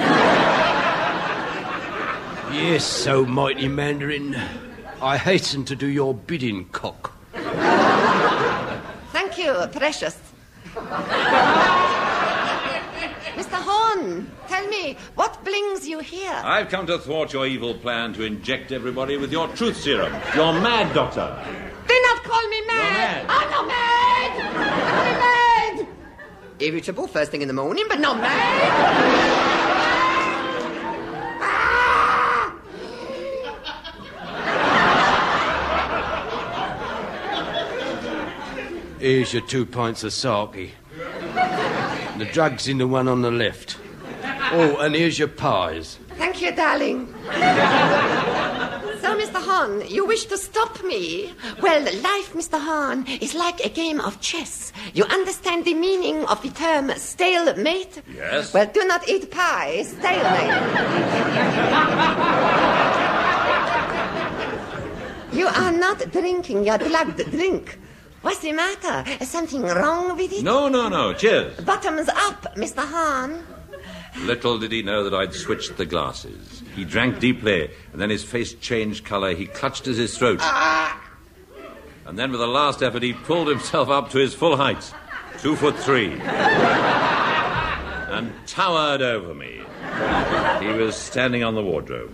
Yes, 2.52 2.84
so 2.84 3.24
mighty 3.24 3.68
Mandarin. 3.68 4.36
I 5.00 5.16
hasten 5.16 5.64
to 5.66 5.76
do 5.76 5.86
your 5.86 6.14
bidding, 6.14 6.66
cock. 6.70 7.12
Thank 9.12 9.38
you, 9.38 9.66
precious. 9.72 10.18
Mr. 13.34 13.60
Horne, 13.60 14.30
tell 14.46 14.66
me, 14.68 14.96
what 15.16 15.42
brings 15.42 15.88
you 15.88 15.98
here? 15.98 16.40
I've 16.44 16.68
come 16.68 16.86
to 16.86 16.98
thwart 16.98 17.32
your 17.32 17.46
evil 17.46 17.74
plan 17.74 18.12
to 18.14 18.22
inject 18.22 18.70
everybody 18.70 19.16
with 19.16 19.32
your 19.32 19.48
truth 19.48 19.76
serum. 19.76 20.12
You're 20.36 20.52
mad, 20.52 20.94
Doctor. 20.94 21.36
Do 21.88 22.00
not 22.02 22.22
call 22.22 22.48
me 22.48 22.60
mad. 22.66 22.92
mad. 22.92 23.26
I'm 23.28 23.50
not 23.50 23.66
mad. 23.66 24.40
I'm 24.40 25.78
not 25.78 25.86
mad. 25.86 25.94
Irritable 26.60 27.08
first 27.08 27.32
thing 27.32 27.42
in 27.42 27.48
the 27.48 27.54
morning, 27.54 27.84
but 27.88 27.98
not 27.98 28.18
mad. 28.18 29.44
Here's 39.00 39.34
your 39.34 39.42
two 39.42 39.66
pints 39.66 40.02
of 40.04 40.12
sake. 40.12 40.72
The 42.18 42.26
drug's 42.26 42.68
in 42.68 42.78
the 42.78 42.86
one 42.86 43.08
on 43.08 43.22
the 43.22 43.30
left. 43.30 43.76
Oh, 44.52 44.76
and 44.78 44.94
here's 44.94 45.18
your 45.18 45.26
pies. 45.28 45.98
Thank 46.10 46.40
you, 46.40 46.52
darling. 46.52 47.12
so, 49.00 49.18
Mr. 49.18 49.42
Hahn, 49.42 49.82
you 49.88 50.06
wish 50.06 50.26
to 50.26 50.38
stop 50.38 50.84
me? 50.84 51.32
Well, 51.60 51.82
life, 51.82 52.32
Mr. 52.34 52.60
Hahn, 52.60 53.04
is 53.20 53.34
like 53.34 53.64
a 53.64 53.68
game 53.68 54.00
of 54.00 54.20
chess. 54.20 54.72
You 54.92 55.04
understand 55.06 55.64
the 55.64 55.74
meaning 55.74 56.24
of 56.26 56.40
the 56.42 56.50
term 56.50 56.92
stalemate? 56.96 58.00
Yes. 58.14 58.54
Well, 58.54 58.70
do 58.72 58.84
not 58.86 59.08
eat 59.08 59.32
pie, 59.32 59.82
stalemate. 59.82 60.54
you 65.32 65.48
are 65.48 65.72
not 65.72 65.98
drinking 66.12 66.64
your 66.64 66.78
drugged 66.78 67.28
drink. 67.32 67.80
What's 68.24 68.38
the 68.38 68.52
matter? 68.52 69.04
Is 69.20 69.28
something 69.28 69.60
wrong 69.62 70.16
with 70.16 70.32
it? 70.32 70.42
No, 70.42 70.68
no, 70.68 70.88
no. 70.88 71.12
Cheers. 71.12 71.60
Bottoms 71.60 72.08
up, 72.08 72.56
Mr. 72.56 72.78
Hahn. 72.78 73.44
Little 74.20 74.58
did 74.58 74.72
he 74.72 74.82
know 74.82 75.04
that 75.04 75.12
I'd 75.12 75.34
switched 75.34 75.76
the 75.76 75.84
glasses. 75.84 76.62
He 76.74 76.86
drank 76.86 77.18
deeply, 77.18 77.70
and 77.92 78.00
then 78.00 78.08
his 78.08 78.24
face 78.24 78.54
changed 78.54 79.04
colour. 79.04 79.34
He 79.34 79.44
clutched 79.46 79.86
at 79.88 79.96
his 79.96 80.16
throat. 80.16 80.40
And 82.06 82.18
then, 82.18 82.32
with 82.32 82.40
a 82.40 82.46
last 82.46 82.82
effort, 82.82 83.02
he 83.02 83.12
pulled 83.12 83.48
himself 83.48 83.90
up 83.90 84.08
to 84.12 84.18
his 84.18 84.32
full 84.32 84.56
height 84.56 84.90
two 85.38 85.54
foot 85.56 85.76
three 85.76 86.12
and 88.14 88.32
towered 88.46 89.02
over 89.02 89.34
me. 89.34 89.60
He 90.60 90.72
was 90.72 90.96
standing 90.96 91.44
on 91.44 91.54
the 91.54 91.62
wardrobe. 91.62 92.10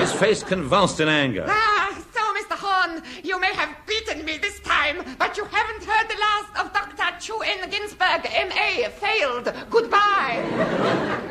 His 0.00 0.12
face 0.12 0.42
convulsed 0.42 0.98
in 0.98 1.08
anger. 1.08 1.46
Ah, 1.48 2.04
so, 2.12 2.20
Mr. 2.20 2.58
Horne, 2.58 3.02
you 3.22 3.38
may 3.38 3.52
have 3.54 3.76
beaten 3.86 4.24
me 4.24 4.38
this 4.38 4.51
time, 5.02 5.16
but 5.18 5.36
you 5.36 5.44
haven't 5.44 5.84
heard 5.84 6.08
the 6.08 6.18
last 6.18 6.66
of 6.66 6.72
Dr. 6.72 7.20
Chou 7.20 7.40
En 7.40 7.70
Ginsberg, 7.70 8.26
M.A., 8.32 8.88
failed. 8.90 9.52
Goodbye. 9.70 10.44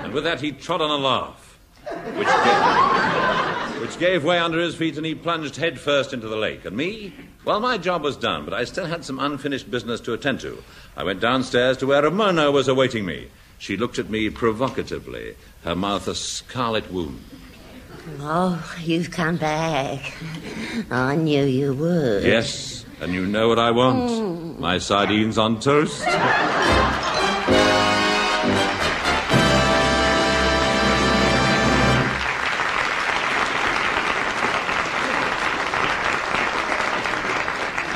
And 0.03 0.13
with 0.13 0.23
that, 0.23 0.41
he 0.41 0.51
trod 0.51 0.81
on 0.81 0.89
a 0.89 0.97
laugh, 0.97 1.59
which 2.15 2.27
gave, 2.27 3.81
which 3.81 3.99
gave 3.99 4.23
way 4.23 4.39
under 4.39 4.59
his 4.59 4.75
feet, 4.75 4.97
and 4.97 5.05
he 5.05 5.15
plunged 5.15 5.57
headfirst 5.57 6.13
into 6.13 6.27
the 6.27 6.35
lake. 6.35 6.65
And 6.65 6.75
me? 6.75 7.13
Well, 7.43 7.59
my 7.59 7.77
job 7.77 8.03
was 8.03 8.17
done, 8.17 8.45
but 8.45 8.53
I 8.53 8.65
still 8.65 8.85
had 8.85 9.03
some 9.03 9.19
unfinished 9.19 9.71
business 9.71 9.99
to 10.01 10.13
attend 10.13 10.41
to. 10.41 10.63
I 10.95 11.03
went 11.03 11.19
downstairs 11.19 11.77
to 11.77 11.87
where 11.87 12.03
Ramona 12.03 12.51
was 12.51 12.67
awaiting 12.67 13.05
me. 13.05 13.29
She 13.57 13.77
looked 13.77 13.99
at 13.99 14.09
me 14.09 14.29
provocatively, 14.29 15.35
her 15.63 15.75
mouth 15.75 16.07
a 16.07 16.15
scarlet 16.15 16.91
wound. 16.91 17.21
Oh, 18.19 18.75
you've 18.81 19.11
come 19.11 19.37
back. 19.37 20.13
I 20.89 21.15
knew 21.15 21.43
you 21.43 21.73
would. 21.73 22.23
Yes, 22.23 22.80
and 23.01 23.13
you 23.13 23.25
know 23.25 23.49
what 23.49 23.57
I 23.57 23.71
want? 23.71 24.11
Hmm. 24.11 24.61
My 24.61 24.77
sardines 24.77 25.39
on 25.39 25.59
toast? 25.59 26.07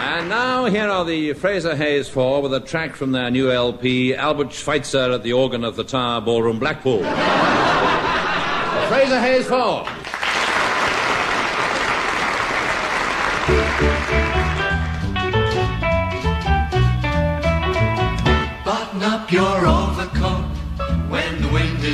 And 0.02 0.28
now 0.28 0.66
here 0.66 0.90
are 0.90 1.06
the 1.06 1.34
Fraser 1.34 1.76
Hayes 1.76 2.10
Four 2.10 2.42
with 2.42 2.56
a 2.56 2.60
track 2.60 2.96
from 2.96 3.12
their 3.12 3.30
new 3.30 3.52
LP, 3.52 4.16
Albert 4.16 4.54
Schweitzer 4.54 5.12
at 5.12 5.22
the 5.22 5.34
organ 5.34 5.64
of 5.64 5.76
the 5.76 5.84
Tower 5.84 6.20
Ballroom, 6.22 6.58
Blackpool. 6.58 7.00
Fraser 8.88 9.20
Hayes 9.20 9.46
Four. 9.46 9.86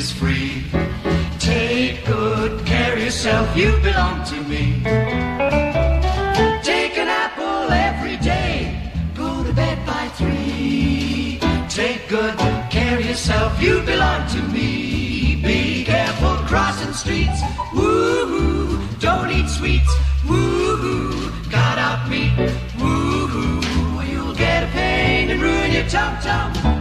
Is 0.01 0.11
free. 0.11 0.63
Take 1.37 2.05
good 2.05 2.65
care 2.65 2.93
of 2.93 3.03
yourself, 3.07 3.45
you 3.55 3.69
belong 3.89 4.17
to 4.31 4.37
me. 4.51 4.63
Take 6.71 6.95
an 7.03 7.09
apple 7.23 7.67
every 7.89 8.17
day, 8.17 8.55
go 9.13 9.29
to 9.43 9.53
bed 9.53 9.77
by 9.85 10.03
three. 10.19 11.39
Take 11.69 12.01
good 12.09 12.35
care 12.75 12.97
of 12.99 13.05
yourself, 13.05 13.51
you 13.61 13.81
belong 13.93 14.21
to 14.35 14.41
me. 14.55 14.71
Be 15.49 15.83
careful 15.83 16.35
crossing 16.49 16.93
streets, 17.01 17.39
woo-hoo. 17.75 18.79
Don't 18.99 19.29
eat 19.37 19.49
sweets, 19.57 19.93
woo-hoo. 20.27 21.31
Cut 21.55 21.77
out 21.87 22.09
meat, 22.09 22.33
woo-hoo. 22.81 24.01
You'll 24.11 24.35
get 24.45 24.63
a 24.63 24.69
pain 24.79 25.29
and 25.29 25.39
ruin 25.41 25.71
your 25.77 25.87
tum-tum. 25.95 26.80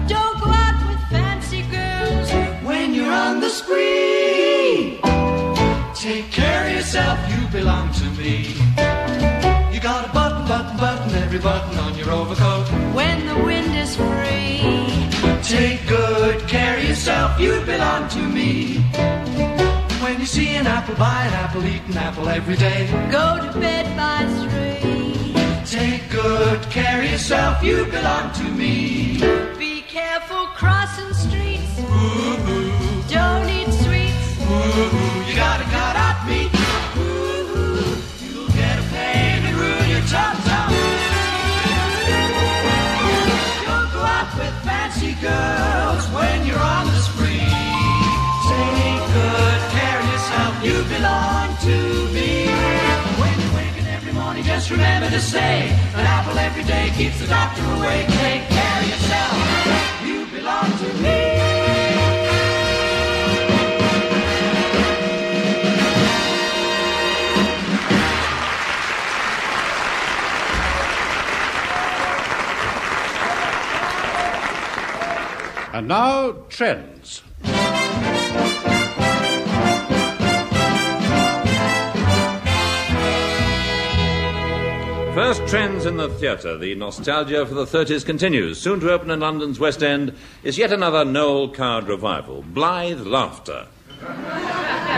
Spree, 3.61 5.01
take 5.94 6.31
care 6.31 6.66
of 6.66 6.73
yourself, 6.77 7.18
you 7.33 7.40
belong 7.49 7.92
to 8.01 8.07
me. 8.20 8.35
You 9.73 9.81
got 9.81 10.09
a 10.09 10.12
button, 10.12 10.44
button, 10.53 10.77
button, 10.77 11.14
every 11.25 11.38
button 11.38 11.79
on 11.79 11.92
your 11.99 12.11
overcoat. 12.11 12.66
When 12.99 13.27
the 13.27 13.38
wind 13.49 13.73
is 13.85 13.96
free. 13.96 15.01
Take 15.42 15.81
good 15.88 16.38
care 16.49 16.77
of 16.79 16.85
yourself, 16.85 17.40
you 17.40 17.61
belong 17.73 18.09
to 18.16 18.23
me. 18.38 18.79
When 20.03 20.20
you 20.20 20.27
see 20.27 20.55
an 20.61 20.66
apple, 20.66 20.94
buy 20.94 21.25
an 21.29 21.35
apple, 21.44 21.64
eat 21.66 21.83
an 21.88 21.96
apple 21.96 22.29
every 22.29 22.57
day. 22.57 22.81
Go 23.11 23.27
to 23.44 23.59
bed 23.59 23.87
by 24.01 24.18
three. 24.42 25.35
Take 25.79 26.09
good 26.11 26.61
care 26.70 26.99
of 27.03 27.11
yourself, 27.11 27.62
you 27.62 27.85
belong 27.87 28.33
to 28.40 28.44
me. 28.44 29.18
Be 29.59 29.83
careful 29.83 30.46
crossing 30.59 30.69
you 34.81 35.35
gotta 35.37 35.64
cut 35.64 35.97
out 35.97 36.16
you'll 38.25 38.49
get 38.49 38.79
a 38.79 39.53
ruin 39.53 39.90
your 39.90 40.01
out 44.16 44.31
with 44.38 44.55
fancy 44.64 45.12
girls 45.21 46.05
when 46.16 46.47
you're 46.47 46.59
on 46.59 46.87
the 46.87 47.01
spree. 47.09 47.45
Take 48.49 49.01
good 49.16 49.62
care 49.77 49.99
of 50.01 50.07
yourself, 50.12 50.53
you 50.64 50.77
belong 50.97 51.49
to 51.69 51.77
me. 52.16 52.49
When 53.21 53.35
you're 53.40 53.55
waking 53.61 53.87
every 53.87 54.12
morning, 54.12 54.45
just 54.45 54.71
remember 54.71 55.11
to 55.11 55.21
say, 55.21 55.69
an 55.95 56.07
apple 56.16 56.38
every 56.38 56.64
day 56.64 56.90
keeps 56.97 57.21
the 57.21 57.27
doctor 57.27 57.64
away. 57.77 58.07
Take 58.09 58.49
care 58.49 58.81
of 58.81 58.88
yourself, 58.88 59.37
you 60.07 60.27
belong 60.37 60.71
to 60.79 60.88
me. 61.03 61.39
And 75.81 75.88
now, 75.88 76.33
trends. 76.51 77.23
First 85.14 85.47
trends 85.47 85.87
in 85.87 85.97
the 85.97 86.14
theatre. 86.19 86.59
The 86.59 86.75
nostalgia 86.75 87.47
for 87.47 87.55
the 87.55 87.64
30s 87.64 88.05
continues. 88.05 88.61
Soon 88.61 88.81
to 88.81 88.93
open 88.93 89.11
in 89.11 89.21
London's 89.21 89.59
West 89.59 89.83
End 89.83 90.14
is 90.43 90.59
yet 90.59 90.71
another 90.71 91.03
Noel 91.03 91.51
Coward 91.51 91.88
revival, 91.88 92.43
Blithe 92.43 93.01
Laughter. 93.01 93.66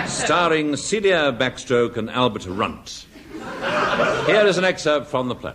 Starring 0.09 0.75
Celia 0.75 1.33
Backstroke 1.33 1.97
and 1.97 2.11
Albert 2.11 2.47
Runt. 2.47 3.07
Here 4.27 4.45
is 4.49 4.59
an 4.59 4.65
excerpt 4.65 5.07
from 5.07 5.29
the 5.29 5.37
play. 5.37 5.55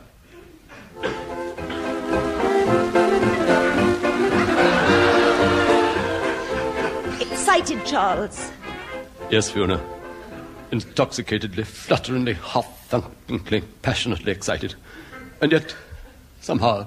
Excited, 7.58 7.86
Charles. 7.88 8.52
Yes, 9.32 9.50
Fiona. 9.50 9.84
Intoxicatedly, 10.72 11.66
flutteringly, 11.66 12.34
half-thunkingly, 12.36 13.64
passionately 13.82 14.32
excited. 14.32 14.76
And 15.42 15.52
yet, 15.52 15.76
somehow, 16.40 16.86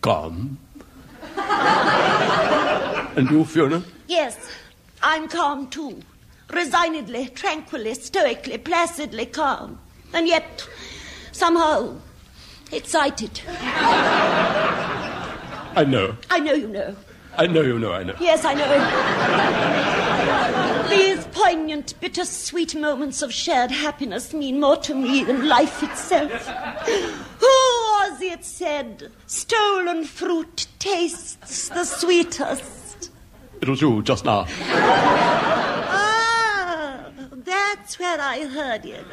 calm. 0.00 0.56
and 1.36 3.30
you, 3.30 3.44
Fiona? 3.44 3.82
Yes, 4.08 4.50
I'm 5.02 5.28
calm 5.28 5.68
too. 5.68 6.00
Resignedly, 6.50 7.28
tranquilly, 7.34 7.92
stoically, 7.92 8.56
placidly 8.56 9.26
calm. 9.26 9.78
And 10.14 10.26
yet, 10.26 10.66
somehow, 11.32 11.96
excited. 12.72 13.42
I 15.76 15.84
know. 15.86 16.16
I 16.30 16.40
know 16.40 16.54
you 16.54 16.68
know. 16.68 16.96
I 17.38 17.46
know 17.46 17.62
you 17.62 17.78
know, 17.78 17.92
I 17.92 18.02
know. 18.02 18.14
Yes, 18.20 18.44
I 18.44 18.54
know. 18.54 18.66
These 20.88 21.26
poignant, 21.32 21.94
bittersweet 22.00 22.74
moments 22.74 23.22
of 23.22 23.32
shared 23.32 23.70
happiness 23.70 24.32
mean 24.32 24.58
more 24.60 24.76
to 24.78 24.94
me 24.94 25.24
than 25.24 25.46
life 25.48 25.82
itself. 25.82 26.48
Who 27.40 27.46
was 27.46 28.22
it 28.22 28.44
said, 28.44 29.10
stolen 29.26 30.04
fruit 30.04 30.66
tastes 30.78 31.68
the 31.68 31.84
sweetest. 31.84 33.10
It 33.60 33.68
was 33.68 33.80
you 33.82 34.02
just 34.02 34.24
now. 34.24 34.46
Ah, 35.88 37.04
that's 37.32 37.98
where 37.98 38.20
I 38.20 38.46
heard 38.46 38.84
it. 38.86 39.04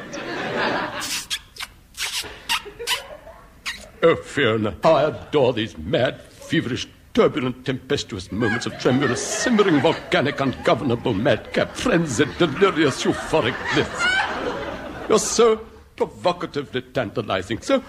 Oh, 4.02 4.16
Fiona, 4.16 4.74
I 4.84 5.04
adore 5.04 5.52
these 5.54 5.76
mad, 5.78 6.20
feverish, 6.20 6.86
turbulent, 7.14 7.64
tempestuous 7.64 8.30
moments 8.32 8.66
of 8.66 8.76
tremulous, 8.80 9.24
simmering, 9.24 9.80
volcanic, 9.80 10.40
ungovernable 10.40 11.14
madcap, 11.14 11.74
frenzied, 11.76 12.28
delirious, 12.38 13.04
euphoric 13.04 13.54
bliss. 13.72 15.08
You're 15.08 15.20
so 15.20 15.56
provocatively 15.96 16.82
tantalizing, 16.82 17.60
so 17.60 17.82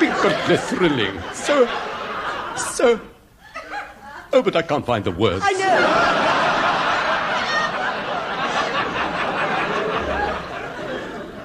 piquantly 0.00 0.56
thrilling, 0.56 1.20
so, 1.34 1.66
so. 2.56 2.98
Oh, 4.32 4.42
but 4.42 4.56
I 4.56 4.62
can't 4.62 4.86
find 4.86 5.04
the 5.04 5.10
words. 5.10 5.44
I 5.44 5.52
know. 5.52 6.28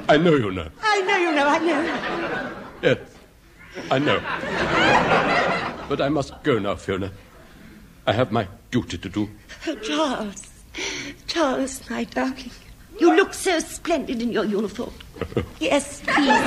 I 0.10 0.18
know 0.18 0.36
you 0.36 0.52
know. 0.52 0.70
I 0.82 1.02
know 1.02 1.18
you 1.18 1.32
know, 1.34 1.48
I 1.48 1.60
know. 1.60 2.52
Yes, 2.82 3.00
I 3.92 4.00
know. 4.00 5.43
But 5.90 6.02
I 6.02 6.10
must 6.10 6.42
go 6.44 6.60
now, 6.60 6.76
Fiona. 6.76 7.12
I 8.06 8.14
have 8.14 8.32
my 8.32 8.48
duty 8.72 8.98
to 8.98 9.10
do. 9.10 9.30
Oh, 9.68 9.76
Charles. 9.76 10.50
Charles, 11.28 11.90
my 11.90 12.04
darling. 12.06 12.52
You 13.00 13.16
look 13.16 13.34
so 13.34 13.60
splendid 13.60 14.22
in 14.22 14.32
your 14.32 14.46
uniform. 14.46 14.94
Yes, 15.60 16.02
please. 16.06 16.44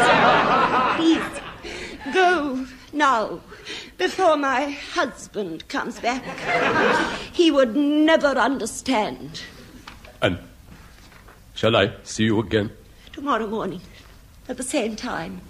Please. 0.97 2.13
Go 2.13 2.67
now, 2.93 3.41
before 3.97 4.37
my 4.37 4.71
husband 4.93 5.67
comes 5.69 5.99
back. 6.01 6.23
He 7.33 7.51
would 7.51 7.75
never 7.75 8.29
understand. 8.29 9.43
And 10.21 10.39
shall 11.55 11.75
I 11.77 11.93
see 12.03 12.25
you 12.25 12.39
again? 12.41 12.71
Tomorrow 13.13 13.47
morning, 13.47 13.81
at 14.49 14.59
the 14.59 14.63
same 14.63 14.97
time. 14.97 15.41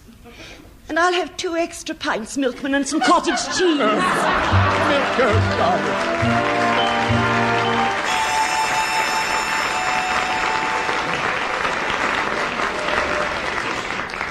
And 0.88 0.98
I'll 0.98 1.12
have 1.12 1.36
two 1.36 1.56
extra 1.56 1.94
pints, 1.94 2.36
milkman, 2.36 2.74
and 2.74 2.86
some 2.86 3.00
cottage 3.00 3.42
cheese. 3.56 3.80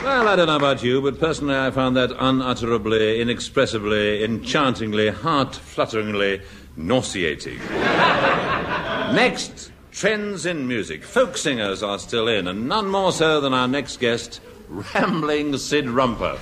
Well, 0.05 0.27
I 0.29 0.35
don't 0.35 0.47
know 0.47 0.55
about 0.55 0.81
you, 0.81 1.01
but 1.01 1.19
personally 1.19 1.57
I 1.57 1.71
found 1.71 1.97
that 1.97 2.11
unutterably, 2.17 3.19
inexpressibly, 3.19 4.23
enchantingly, 4.23 5.09
heart 5.09 5.55
flutteringly 5.55 6.41
nauseating. 6.77 7.57
next, 9.13 9.71
trends 9.91 10.45
in 10.45 10.67
music. 10.67 11.03
Folk 11.03 11.37
singers 11.37 11.83
are 11.83 11.99
still 11.99 12.27
in, 12.27 12.47
and 12.47 12.69
none 12.69 12.87
more 12.87 13.11
so 13.11 13.41
than 13.41 13.53
our 13.53 13.67
next 13.67 13.99
guest, 13.99 14.39
Rambling 14.67 15.57
Sid 15.57 15.85
Rumpo. 15.85 16.39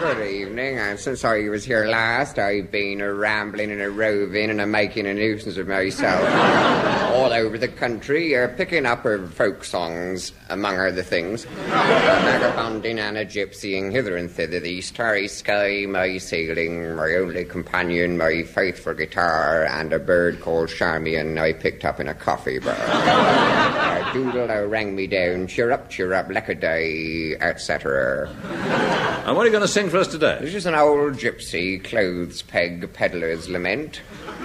Good 0.00 0.26
evening. 0.26 0.78
I'm 0.78 0.96
so 0.96 1.14
sorry 1.14 1.44
you 1.44 1.50
was 1.50 1.64
here 1.64 1.86
last. 1.86 2.38
I've 2.38 2.70
been 2.70 3.00
a 3.00 3.12
rambling 3.12 3.70
and 3.70 3.80
a 3.80 3.90
roving 3.90 4.50
and 4.50 4.60
a 4.60 4.66
making 4.66 5.06
a 5.06 5.14
nuisance 5.14 5.56
of 5.56 5.66
myself 5.66 7.07
all 7.18 7.32
over 7.32 7.58
the 7.58 7.66
country, 7.66 8.36
uh, 8.36 8.46
picking 8.56 8.86
up 8.86 9.02
her 9.02 9.26
folk 9.26 9.64
songs, 9.64 10.32
among 10.50 10.78
other 10.78 11.02
things. 11.02 11.44
Vagabonding 11.44 12.98
and 13.00 13.16
a 13.18 13.26
gypsying 13.26 13.90
hither 13.90 14.16
and 14.16 14.30
thither, 14.30 14.60
the 14.60 14.80
starry 14.80 15.26
sky, 15.26 15.84
my 15.88 16.18
sailing, 16.18 16.94
my 16.94 17.14
only 17.16 17.44
companion, 17.44 18.16
my 18.16 18.44
faithful 18.44 18.94
guitar, 18.94 19.64
and 19.64 19.92
a 19.92 19.98
bird 19.98 20.40
called 20.40 20.68
Charmian 20.68 21.38
I 21.38 21.52
picked 21.54 21.84
up 21.84 21.98
in 21.98 22.06
a 22.06 22.14
coffee 22.14 22.60
bar. 22.60 22.76
uh, 22.78 24.12
Doodle 24.12 24.50
uh, 24.50 24.62
rang 24.66 24.94
me 24.94 25.08
down, 25.08 25.48
cheer 25.48 25.72
up, 25.72 25.90
cheer 25.90 26.12
up, 26.14 26.30
like 26.30 26.48
a 26.48 26.54
day, 26.54 27.36
etc. 27.40 28.28
And 29.26 29.36
what 29.36 29.42
are 29.42 29.46
you 29.46 29.52
going 29.52 29.62
to 29.62 29.68
sing 29.68 29.90
for 29.90 29.98
us 29.98 30.08
today? 30.08 30.38
This 30.40 30.54
is 30.54 30.66
an 30.66 30.76
old 30.76 31.14
gypsy 31.14 31.82
clothes 31.82 32.42
peg 32.42 32.92
peddler's 32.92 33.48
lament, 33.48 33.96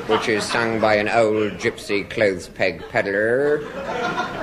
which 0.07 0.27
is 0.27 0.43
sung 0.43 0.79
by 0.79 0.95
an 0.95 1.07
old 1.07 1.53
gypsy 1.53 2.09
clothes 2.09 2.47
peg 2.49 2.62
peddler 2.71 3.60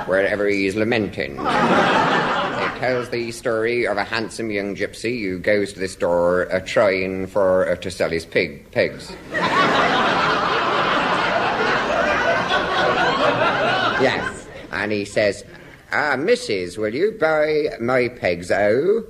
wherever 0.05 0.47
he 0.47 0.67
is 0.67 0.75
lamenting. 0.75 1.33
It 1.33 2.79
tells 2.79 3.09
the 3.09 3.31
story 3.31 3.87
of 3.87 3.97
a 3.97 4.03
handsome 4.03 4.51
young 4.51 4.75
gypsy 4.75 5.21
who 5.23 5.39
goes 5.39 5.73
to 5.73 5.79
the 5.79 5.87
store 5.87 6.51
uh, 6.53 6.59
trying 6.59 7.27
for 7.27 7.67
uh, 7.69 7.75
to 7.77 7.91
sell 7.91 8.09
his 8.09 8.25
pig 8.25 8.71
pegs. 8.71 9.11
yes, 14.01 14.47
and 14.71 14.91
he 14.91 15.05
says, 15.05 15.43
"Ah, 15.91 16.15
Missus, 16.15 16.77
will 16.77 16.93
you 16.93 17.11
buy 17.19 17.69
my 17.79 18.07
pegs, 18.07 18.51
oh?" 18.51 19.03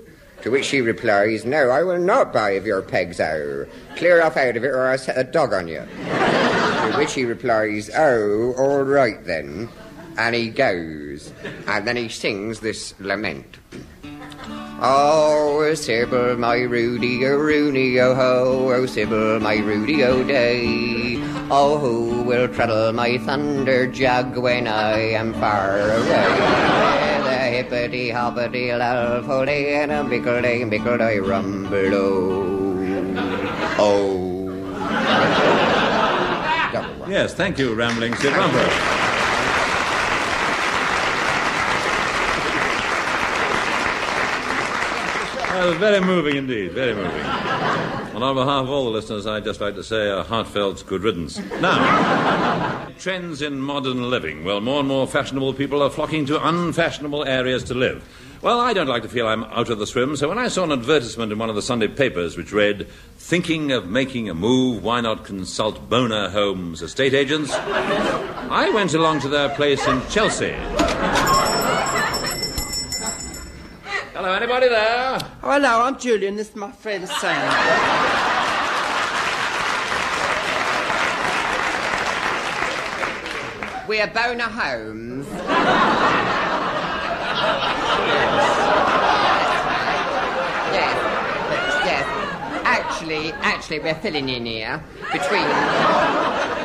To 0.44 0.50
which 0.50 0.66
she 0.66 0.82
replies, 0.82 1.46
No, 1.46 1.70
I 1.70 1.84
will 1.84 2.00
not 2.00 2.34
buy 2.34 2.52
of 2.52 2.66
your 2.66 2.82
pegs, 2.82 3.20
oh. 3.20 3.68
Clear 3.96 4.24
off 4.24 4.38
out 4.38 4.58
of 4.58 4.64
it, 4.64 4.70
or 4.70 4.88
I'll 4.88 4.98
set 4.98 5.16
a 5.16 5.24
dog 5.24 5.54
on 5.54 5.68
you. 5.68 5.84
Which 6.98 7.14
he 7.14 7.26
replies, 7.26 7.90
Oh, 7.96 8.54
all 8.58 8.84
right 8.84 9.24
then. 9.26 9.70
And 10.18 10.36
he 10.36 10.50
goes. 10.50 11.32
And 11.68 11.88
then 11.88 11.96
he 11.96 12.10
sings 12.10 12.60
this 12.60 12.94
lament. 13.00 13.58
Oh, 14.84 15.74
Sybil, 15.76 16.38
my 16.38 16.62
Rudy, 16.62 17.26
oh 17.28 17.38
Rooney, 17.38 18.00
oh 18.00 18.16
ho, 18.16 18.74
oh 18.74 18.86
Sybil, 18.88 19.40
my 19.40 19.58
Rudy, 19.58 20.04
oh 20.04 20.24
day. 20.24 21.18
Oh, 21.52 21.78
who 21.78 22.24
will 22.24 22.48
treadle 22.48 22.92
my 22.92 23.20
thunder 23.20 23.86
jug 23.86 24.38
when 24.38 24.68
I 24.68 24.98
am 25.14 25.34
far 25.34 25.78
away? 25.78 27.22
The 27.22 27.38
hippity 27.62 28.10
hoppity 28.10 28.70
lalfody 28.70 29.84
and 29.84 29.92
a 29.92 30.04
bickledy 30.04 30.66
bickledy 30.66 31.22
rumble 31.22 31.94
oh. 31.94 33.78
oh. 33.78 35.41
Yes, 37.08 37.34
thank 37.34 37.58
you, 37.58 37.74
Rambling 37.74 38.16
Sid 38.16 38.34
Rumpo. 38.34 39.02
Well, 45.54 45.74
very 45.74 46.00
moving 46.00 46.38
indeed, 46.38 46.72
very 46.72 46.96
moving. 46.96 47.12
And 47.12 48.24
on 48.24 48.36
behalf 48.36 48.64
of 48.64 48.70
all 48.70 48.86
the 48.86 48.92
listeners, 48.92 49.28
I'd 49.28 49.44
just 49.44 49.60
like 49.62 49.76
to 49.76 49.84
say 49.84 50.10
a 50.10 50.24
heartfelt 50.24 50.86
good 50.88 51.04
riddance. 51.04 51.40
Now, 51.60 52.88
trends 52.98 53.42
in 53.42 53.60
modern 53.60 54.10
living. 54.10 54.44
Well, 54.44 54.62
more 54.62 54.80
and 54.80 54.88
more 54.88 55.08
fashionable 55.08 55.54
people 55.54 55.84
are 55.84 55.90
flocking 55.90 56.26
to 56.28 56.48
unfashionable 56.48 57.26
areas 57.26 57.64
to 57.66 57.74
live. 57.74 58.04
Well, 58.42 58.60
I 58.60 58.74
don't 58.74 58.88
like 58.88 59.04
to 59.04 59.10
feel 59.10 59.28
I'm 59.28 59.44
out 59.44 59.70
of 59.70 59.78
the 59.78 59.86
swim, 59.86 60.16
so 60.16 60.28
when 60.28 60.40
I 60.40 60.48
saw 60.48 60.64
an 60.64 60.72
advertisement 60.72 61.32
in 61.32 61.38
one 61.38 61.52
of 61.52 61.56
the 61.56 61.62
Sunday 61.62 61.88
papers 61.88 62.36
which 62.36 62.52
read, 62.52 62.88
Thinking 63.18 63.72
of 63.72 63.88
making 63.88 64.30
a 64.30 64.34
move, 64.34 64.84
why 64.84 65.00
not 65.00 65.24
consult 65.24 65.88
Bona 65.90 66.32
Homes 66.32 66.82
estate 66.82 67.14
agents? 67.14 67.54
I 67.54 68.72
went 68.74 68.96
along 68.96 69.20
to 69.22 69.30
their 69.30 69.50
place 69.50 69.88
in 69.88 70.02
Chelsea. 70.10 70.56
Hello, 74.14 74.34
anybody 74.34 74.70
there? 74.70 75.20
Oh, 75.44 75.52
hello, 75.52 75.84
I'm 75.84 76.00
Julian. 76.00 76.36
This 76.36 76.50
is 76.50 76.56
my 76.56 76.72
friend 76.72 77.08
Sam. 77.08 77.48
We 83.88 84.00
are 84.00 84.08
Bona 84.08 84.50
Homes. 84.50 85.28
yes, 90.74 90.98
yes. 91.86 92.06
Actually, 93.12 93.34
actually, 93.42 93.80
we're 93.80 93.96
filling 93.96 94.30
in 94.30 94.46
here 94.46 94.82
between 95.12 95.46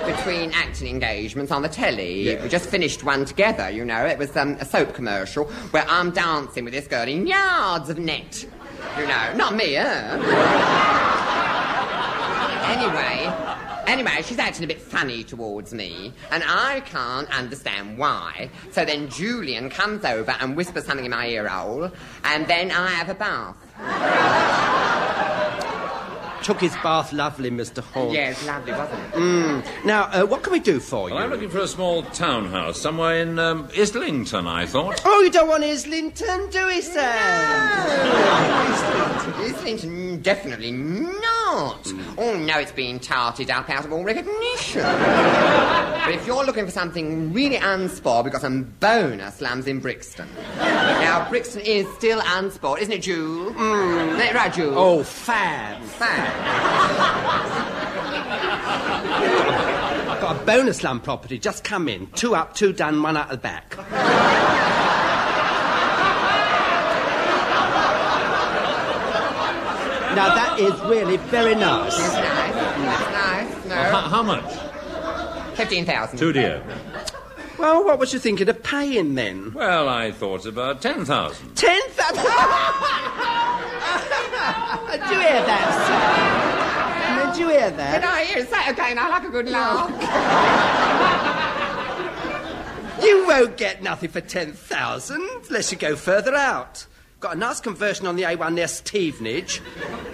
between 0.06 0.52
acting 0.52 0.86
engagements 0.86 1.50
on 1.50 1.62
the 1.62 1.68
telly. 1.68 2.38
We 2.40 2.48
just 2.48 2.68
finished 2.68 3.02
one 3.02 3.24
together. 3.24 3.68
You 3.68 3.84
know, 3.84 4.06
it 4.06 4.16
was 4.16 4.36
um, 4.36 4.52
a 4.60 4.64
soap 4.64 4.94
commercial 4.94 5.46
where 5.72 5.84
I'm 5.88 6.12
dancing 6.12 6.64
with 6.64 6.72
this 6.72 6.86
girl 6.86 7.08
in 7.08 7.26
yards 7.26 7.90
of 7.90 7.98
net. 7.98 8.46
You 8.96 9.08
know, 9.08 9.34
not 9.34 9.56
me, 9.56 9.74
huh? 9.74 10.22
anyway. 12.76 13.56
Anyway, 13.88 14.22
she's 14.22 14.38
acting 14.38 14.62
a 14.62 14.68
bit 14.68 14.80
funny 14.80 15.24
towards 15.24 15.74
me, 15.74 16.12
and 16.30 16.44
I 16.46 16.80
can't 16.86 17.28
understand 17.36 17.98
why. 17.98 18.50
So 18.70 18.84
then 18.84 19.08
Julian 19.08 19.68
comes 19.68 20.04
over 20.04 20.36
and 20.40 20.56
whispers 20.56 20.84
something 20.84 21.06
in 21.06 21.10
my 21.10 21.26
ear 21.26 21.48
hole, 21.48 21.90
and 22.22 22.46
then 22.46 22.70
I 22.70 22.90
have 22.90 23.08
a 23.08 23.14
bath. 23.14 23.56
Took 26.46 26.60
his 26.60 26.76
bath 26.76 27.12
lovely, 27.12 27.50
Mr. 27.50 27.82
Horne. 27.82 28.14
Yes, 28.14 28.46
lovely, 28.46 28.70
wasn't 28.70 29.00
it? 29.00 29.12
Mm. 29.14 29.84
Now, 29.84 30.04
uh, 30.12 30.24
what 30.26 30.44
can 30.44 30.52
we 30.52 30.60
do 30.60 30.78
for 30.78 31.08
you? 31.08 31.16
Well, 31.16 31.24
I'm 31.24 31.30
looking 31.30 31.50
for 31.50 31.58
a 31.58 31.66
small 31.66 32.04
townhouse 32.04 32.80
somewhere 32.80 33.20
in 33.20 33.36
um, 33.40 33.68
Islington, 33.76 34.46
I 34.46 34.64
thought. 34.64 35.02
Oh, 35.04 35.22
you 35.22 35.30
don't 35.32 35.48
want 35.48 35.64
Islington, 35.64 36.48
do 36.50 36.66
we, 36.68 36.82
Sam? 36.82 37.02
Islington, 39.40 40.22
definitely 40.22 40.70
not. 41.46 41.92
Oh, 42.18 42.58
it's 42.58 42.72
been 42.72 42.98
tarted 42.98 43.50
up 43.50 43.70
out 43.70 43.84
of 43.84 43.92
all 43.92 44.02
recognition. 44.02 44.82
but 44.82 46.12
if 46.12 46.26
you're 46.26 46.44
looking 46.44 46.64
for 46.64 46.70
something 46.72 47.32
really 47.32 47.56
unspoiled, 47.56 48.24
we've 48.24 48.32
got 48.32 48.40
some 48.40 48.64
bonus 48.80 49.36
slums 49.36 49.66
in 49.66 49.80
Brixton. 49.80 50.28
now, 50.56 51.28
Brixton 51.28 51.62
is 51.62 51.86
still 51.94 52.20
unspoiled, 52.24 52.80
isn't 52.80 52.92
it, 52.92 53.02
Jules? 53.02 53.52
Mm. 53.54 54.08
Isn't 54.14 54.20
it 54.20 54.34
right, 54.34 54.52
Jules? 54.52 54.74
Oh, 54.76 55.02
fab. 55.04 55.82
Fab. 55.82 56.34
I've 60.08 60.20
got 60.20 60.42
a 60.42 60.44
bonus 60.44 60.78
slum 60.78 61.00
property. 61.00 61.38
Just 61.38 61.62
come 61.62 61.88
in. 61.88 62.08
Two 62.08 62.34
up, 62.34 62.54
two 62.54 62.72
down, 62.72 63.02
one 63.02 63.16
out 63.16 63.28
the 63.28 63.36
back. 63.36 63.76
Now, 70.16 70.34
that 70.34 70.58
is 70.58 70.72
really 70.82 71.16
very 71.18 71.54
nice. 71.54 71.94
It's 71.98 72.14
nice. 72.14 72.54
It's 72.56 72.80
nice. 73.12 73.54
Uh, 73.54 73.68
no. 73.68 73.74
Well, 73.74 74.00
how, 74.00 74.08
how 74.08 74.22
much? 74.22 75.56
15,000. 75.56 76.18
Two 76.18 76.32
dear. 76.32 76.62
Well, 77.58 77.84
what 77.84 77.98
was 77.98 78.12
you 78.12 78.18
thinking 78.18 78.48
of 78.48 78.62
paying 78.62 79.14
then? 79.14 79.52
Well, 79.54 79.88
I 79.88 80.12
thought 80.12 80.44
about 80.44 80.82
10,000. 80.82 81.54
Ten 81.54 81.80
thousand. 81.90 82.16
Did 84.90 85.10
you 85.10 85.18
hear 85.20 85.42
that, 85.46 85.68
sir? 85.86 87.32
Did 87.32 87.38
you 87.40 87.48
hear 87.48 87.68
Can 87.70 87.76
that? 87.78 88.04
I 88.04 88.24
hear 88.24 88.44
say 88.46 88.60
it 88.66 88.72
again? 88.72 88.98
I 88.98 89.08
like 89.08 89.24
a 89.24 89.30
good 89.30 89.48
laugh. 89.48 89.90
You 93.02 93.26
won't 93.26 93.56
get 93.56 93.82
nothing 93.82 94.10
for 94.10 94.20
ten 94.20 94.52
thousand 94.52 95.26
unless 95.48 95.70
you 95.72 95.78
go 95.78 95.96
further 95.96 96.34
out. 96.34 96.86
Got 97.18 97.36
a 97.36 97.38
nice 97.38 97.60
conversion 97.60 98.06
on 98.06 98.16
the 98.16 98.24
A1 98.24 98.52
near 98.52 98.68
Stevenage. 98.68 99.62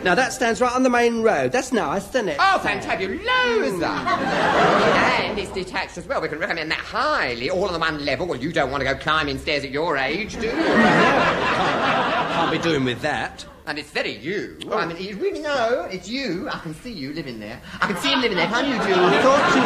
Now 0.05 0.15
that 0.15 0.33
stands 0.33 0.61
right 0.61 0.73
on 0.73 0.85
the 0.85 0.91
main 0.91 1.23
road. 1.23 1.51
That's 1.51 1.73
nice, 1.73 2.09
isn't 2.11 2.29
it? 2.29 2.37
Oh, 2.39 2.61
fantabulosa! 2.63 5.03
and 5.33 5.39
it's 5.39 5.51
detached 5.51 5.99
as 5.99 6.07
well. 6.07 6.21
We 6.21 6.29
can 6.29 6.39
recommend 6.39 6.71
that 6.71 6.79
highly. 6.79 7.51
All 7.51 7.65
on 7.65 7.73
the 7.73 7.81
one 7.81 8.05
level. 8.05 8.29
Well, 8.29 8.39
you 8.39 8.53
don't 8.53 8.71
want 8.71 8.83
to 8.83 8.85
go 8.85 8.95
climbing 8.95 9.39
stairs 9.39 9.65
at 9.65 9.73
your 9.73 9.97
age, 9.97 10.35
do 10.35 10.47
you? 10.47 10.53
Can't 10.53 12.53
be 12.53 12.59
doing 12.59 12.85
with 12.85 13.01
that. 13.01 13.45
And 13.65 13.79
it's 13.79 13.91
very 13.91 14.17
you. 14.17 14.59
I 14.73 14.87
mean, 14.87 14.97
you 14.97 15.17
really 15.17 15.39
know 15.39 15.87
it's 15.91 16.09
you. 16.09 16.49
I 16.51 16.59
can 16.59 16.75
see 16.75 16.91
you 16.93 17.13
living 17.13 17.39
there. 17.39 17.61
I 17.81 17.87
can 17.87 17.97
see 17.99 18.13
him 18.13 18.21
living 18.21 18.37
there. 18.37 18.49
Can't 18.49 18.67
you, 18.67 18.75
Jules? 18.75 19.13
I 19.13 19.23
thought 19.23 19.55
you 19.55 19.63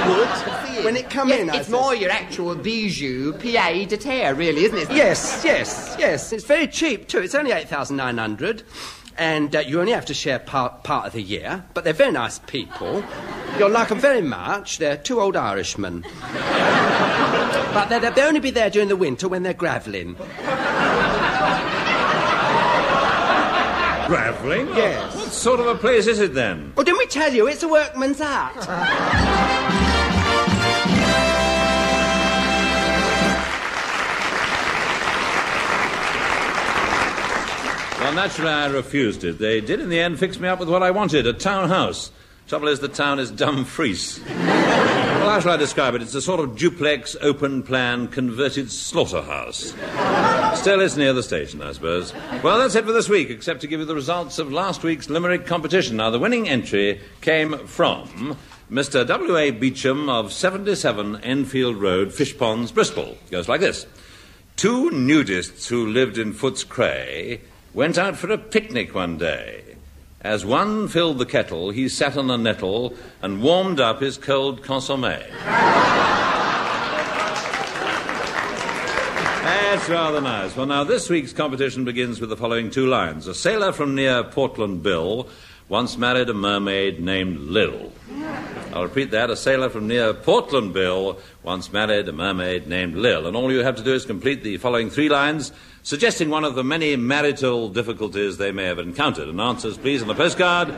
would. 0.74 0.78
It. 0.78 0.84
When 0.84 0.96
it 0.96 1.08
come 1.08 1.28
Yes, 1.30 1.40
in, 1.40 1.50
I 1.50 1.56
it's 1.56 1.66
said. 1.68 1.72
more 1.72 1.94
your 1.94 2.10
actual 2.10 2.54
bijou, 2.54 3.32
pied 3.34 3.88
de 3.88 3.96
terre, 3.96 4.34
really, 4.34 4.64
isn't 4.64 4.78
it? 4.78 4.90
Yes, 4.92 5.40
yes, 5.44 5.96
yes. 5.98 6.30
It's 6.32 6.44
very 6.44 6.66
cheap 6.68 7.08
too. 7.08 7.20
It's 7.20 7.34
only 7.34 7.52
eight 7.52 7.68
thousand 7.68 7.96
nine 7.96 8.18
hundred, 8.18 8.64
and 9.16 9.56
uh, 9.56 9.60
you 9.60 9.80
only 9.80 9.92
have 9.92 10.04
to 10.06 10.14
share 10.14 10.38
part 10.40 10.84
part 10.84 11.06
of 11.06 11.12
the 11.14 11.22
year. 11.22 11.64
But 11.72 11.84
they're 11.84 11.94
very 11.94 12.12
nice 12.12 12.38
people. 12.40 13.02
You'll 13.58 13.70
like 13.70 13.88
them 13.88 13.98
very 13.98 14.20
much. 14.20 14.76
They're 14.76 14.98
two 14.98 15.22
old 15.22 15.36
Irishmen, 15.36 16.02
but 17.72 17.86
they'll, 17.88 18.12
they'll 18.12 18.28
only 18.28 18.40
be 18.40 18.50
there 18.50 18.68
during 18.68 18.88
the 18.88 18.96
winter 18.96 19.26
when 19.26 19.42
they're 19.42 19.54
gravelling. 19.54 20.16
Gravelling? 24.06 24.68
Yes. 24.68 25.14
What 25.14 25.32
sort 25.32 25.60
of 25.60 25.66
a 25.66 25.74
place 25.74 26.06
is 26.06 26.20
it 26.20 26.34
then? 26.34 26.72
Well, 26.76 26.84
didn't 26.84 26.98
we 26.98 27.06
tell 27.06 27.32
you 27.32 27.48
it's 27.48 27.62
a 27.62 27.68
workman's 27.68 28.20
art? 28.20 28.56
Well, 37.98 38.14
naturally, 38.14 38.52
I 38.52 38.66
refused 38.66 39.24
it. 39.24 39.38
They 39.38 39.60
did, 39.60 39.80
in 39.80 39.88
the 39.88 39.98
end, 39.98 40.20
fix 40.20 40.38
me 40.38 40.46
up 40.46 40.60
with 40.60 40.68
what 40.68 40.82
I 40.82 40.92
wanted 40.92 41.26
a 41.26 41.32
townhouse. 41.32 42.12
Trouble 42.46 42.68
is, 42.68 42.78
the 42.78 42.88
town 42.88 43.18
is 43.18 43.32
Dumfries. 43.32 44.20
Well, 45.26 45.34
how 45.34 45.40
shall 45.40 45.52
I 45.52 45.56
describe 45.56 45.94
it? 45.96 46.02
It's 46.02 46.14
a 46.14 46.22
sort 46.22 46.38
of 46.38 46.56
duplex, 46.56 47.16
open 47.20 47.64
plan, 47.64 48.06
converted 48.06 48.70
slaughterhouse. 48.70 49.74
Still, 50.60 50.80
it's 50.80 50.96
near 50.96 51.12
the 51.12 51.22
station, 51.22 51.60
I 51.62 51.72
suppose. 51.72 52.14
Well, 52.44 52.58
that's 52.58 52.76
it 52.76 52.84
for 52.84 52.92
this 52.92 53.08
week, 53.08 53.28
except 53.28 53.60
to 53.62 53.66
give 53.66 53.80
you 53.80 53.86
the 53.86 53.94
results 53.96 54.38
of 54.38 54.52
last 54.52 54.84
week's 54.84 55.10
Limerick 55.10 55.44
competition. 55.44 55.96
Now, 55.96 56.10
the 56.10 56.20
winning 56.20 56.48
entry 56.48 57.00
came 57.22 57.58
from 57.66 58.36
Mr. 58.70 59.04
W.A. 59.04 59.50
Beecham 59.50 60.08
of 60.08 60.32
77 60.32 61.16
Enfield 61.16 61.76
Road, 61.76 62.10
Fishponds, 62.10 62.72
Bristol. 62.72 63.18
It 63.26 63.30
goes 63.32 63.48
like 63.48 63.60
this. 63.60 63.84
Two 64.54 64.90
nudists 64.90 65.66
who 65.66 65.88
lived 65.88 66.18
in 66.18 66.34
Foots 66.34 66.62
Cray 66.62 67.40
went 67.74 67.98
out 67.98 68.16
for 68.16 68.30
a 68.30 68.38
picnic 68.38 68.94
one 68.94 69.18
day. 69.18 69.65
As 70.26 70.44
one 70.44 70.88
filled 70.88 71.18
the 71.18 71.24
kettle, 71.24 71.70
he 71.70 71.88
sat 71.88 72.16
on 72.16 72.28
a 72.32 72.36
nettle 72.36 72.94
and 73.22 73.40
warmed 73.40 73.78
up 73.78 74.00
his 74.00 74.18
cold 74.18 74.60
consommé. 74.60 75.24
That's 79.44 79.88
rather 79.88 80.20
nice. 80.20 80.56
Well, 80.56 80.66
now, 80.66 80.82
this 80.82 81.08
week's 81.08 81.32
competition 81.32 81.84
begins 81.84 82.20
with 82.20 82.30
the 82.30 82.36
following 82.36 82.70
two 82.70 82.88
lines. 82.88 83.28
A 83.28 83.34
sailor 83.36 83.70
from 83.70 83.94
near 83.94 84.24
Portland 84.24 84.82
Bill 84.82 85.28
once 85.68 85.98
married 85.98 86.28
a 86.28 86.34
mermaid 86.34 87.00
named 87.00 87.38
Lil. 87.40 87.92
I'll 88.72 88.84
repeat 88.84 89.10
that. 89.10 89.30
A 89.30 89.36
sailor 89.36 89.68
from 89.68 89.88
near 89.88 90.14
Portland 90.14 90.72
Bill 90.72 91.18
once 91.42 91.72
married 91.72 92.08
a 92.08 92.12
mermaid 92.12 92.68
named 92.68 92.94
Lil. 92.94 93.26
And 93.26 93.36
all 93.36 93.50
you 93.50 93.60
have 93.60 93.76
to 93.76 93.82
do 93.82 93.94
is 93.94 94.04
complete 94.04 94.42
the 94.42 94.58
following 94.58 94.90
three 94.90 95.08
lines, 95.08 95.52
suggesting 95.82 96.30
one 96.30 96.44
of 96.44 96.54
the 96.54 96.62
many 96.62 96.94
marital 96.94 97.68
difficulties 97.68 98.36
they 98.36 98.52
may 98.52 98.64
have 98.64 98.78
encountered. 98.78 99.28
And 99.28 99.40
answers, 99.40 99.76
please, 99.76 100.02
on 100.02 100.08
the 100.08 100.14
postcard 100.14 100.68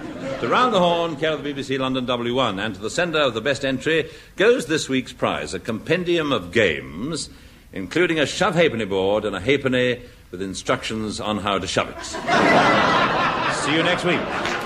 to 0.40 0.48
Round 0.48 0.72
the 0.72 0.79
Horne, 0.81 1.16
care 1.16 1.33
of 1.33 1.42
the 1.42 1.53
BBC 1.53 1.79
London 1.79 2.07
W1. 2.07 2.64
And 2.64 2.74
to 2.74 2.81
the 2.81 2.90
sender 2.90 3.20
of 3.20 3.35
the 3.35 3.42
best 3.42 3.64
entry 3.64 4.11
goes 4.37 4.66
this 4.66 4.88
week's 4.88 5.12
prize, 5.12 5.53
a 5.53 5.61
compendium 5.61 6.33
of 6.33 6.51
games, 6.51 7.29
including 7.74 8.18
a 8.18 8.27
shove 8.27 8.55
halfpenny 8.55 8.87
board 8.87 9.27
and 9.27 9.37
a 9.37 9.40
halfpenny 9.40 10.01
with 10.31 10.40
instructions 10.40 11.20
on 11.20 11.38
how 11.38 11.59
to 11.59 11.66
shove 11.66 11.90
it. 11.90 12.05
See 13.55 13.74
you 13.74 13.83
next 13.83 14.05
week. 14.05 14.58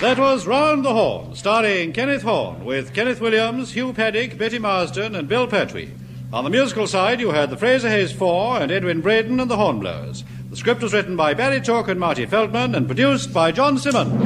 That 0.00 0.16
was 0.16 0.46
Round 0.46 0.84
the 0.84 0.92
Horne, 0.92 1.34
starring 1.34 1.92
Kenneth 1.92 2.22
Horne, 2.22 2.64
with 2.64 2.94
Kenneth 2.94 3.20
Williams, 3.20 3.72
Hugh 3.72 3.92
Paddick, 3.92 4.38
Betty 4.38 4.60
Marsden, 4.60 5.16
and 5.16 5.26
Bill 5.26 5.48
Pertwee. 5.48 5.90
On 6.32 6.44
the 6.44 6.50
musical 6.50 6.86
side, 6.86 7.18
you 7.18 7.32
heard 7.32 7.50
the 7.50 7.56
Fraser 7.56 7.90
Hayes 7.90 8.12
Four 8.12 8.60
and 8.60 8.70
Edwin 8.70 9.00
Braden 9.00 9.40
and 9.40 9.50
the 9.50 9.56
Hornblowers. 9.56 10.22
The 10.50 10.56
script 10.56 10.82
was 10.82 10.92
written 10.92 11.16
by 11.16 11.34
Barry 11.34 11.60
Took 11.60 11.88
and 11.88 11.98
Marty 11.98 12.26
Feldman 12.26 12.76
and 12.76 12.86
produced 12.86 13.32
by 13.32 13.50
John 13.50 13.76
Simmonds. 13.76 14.22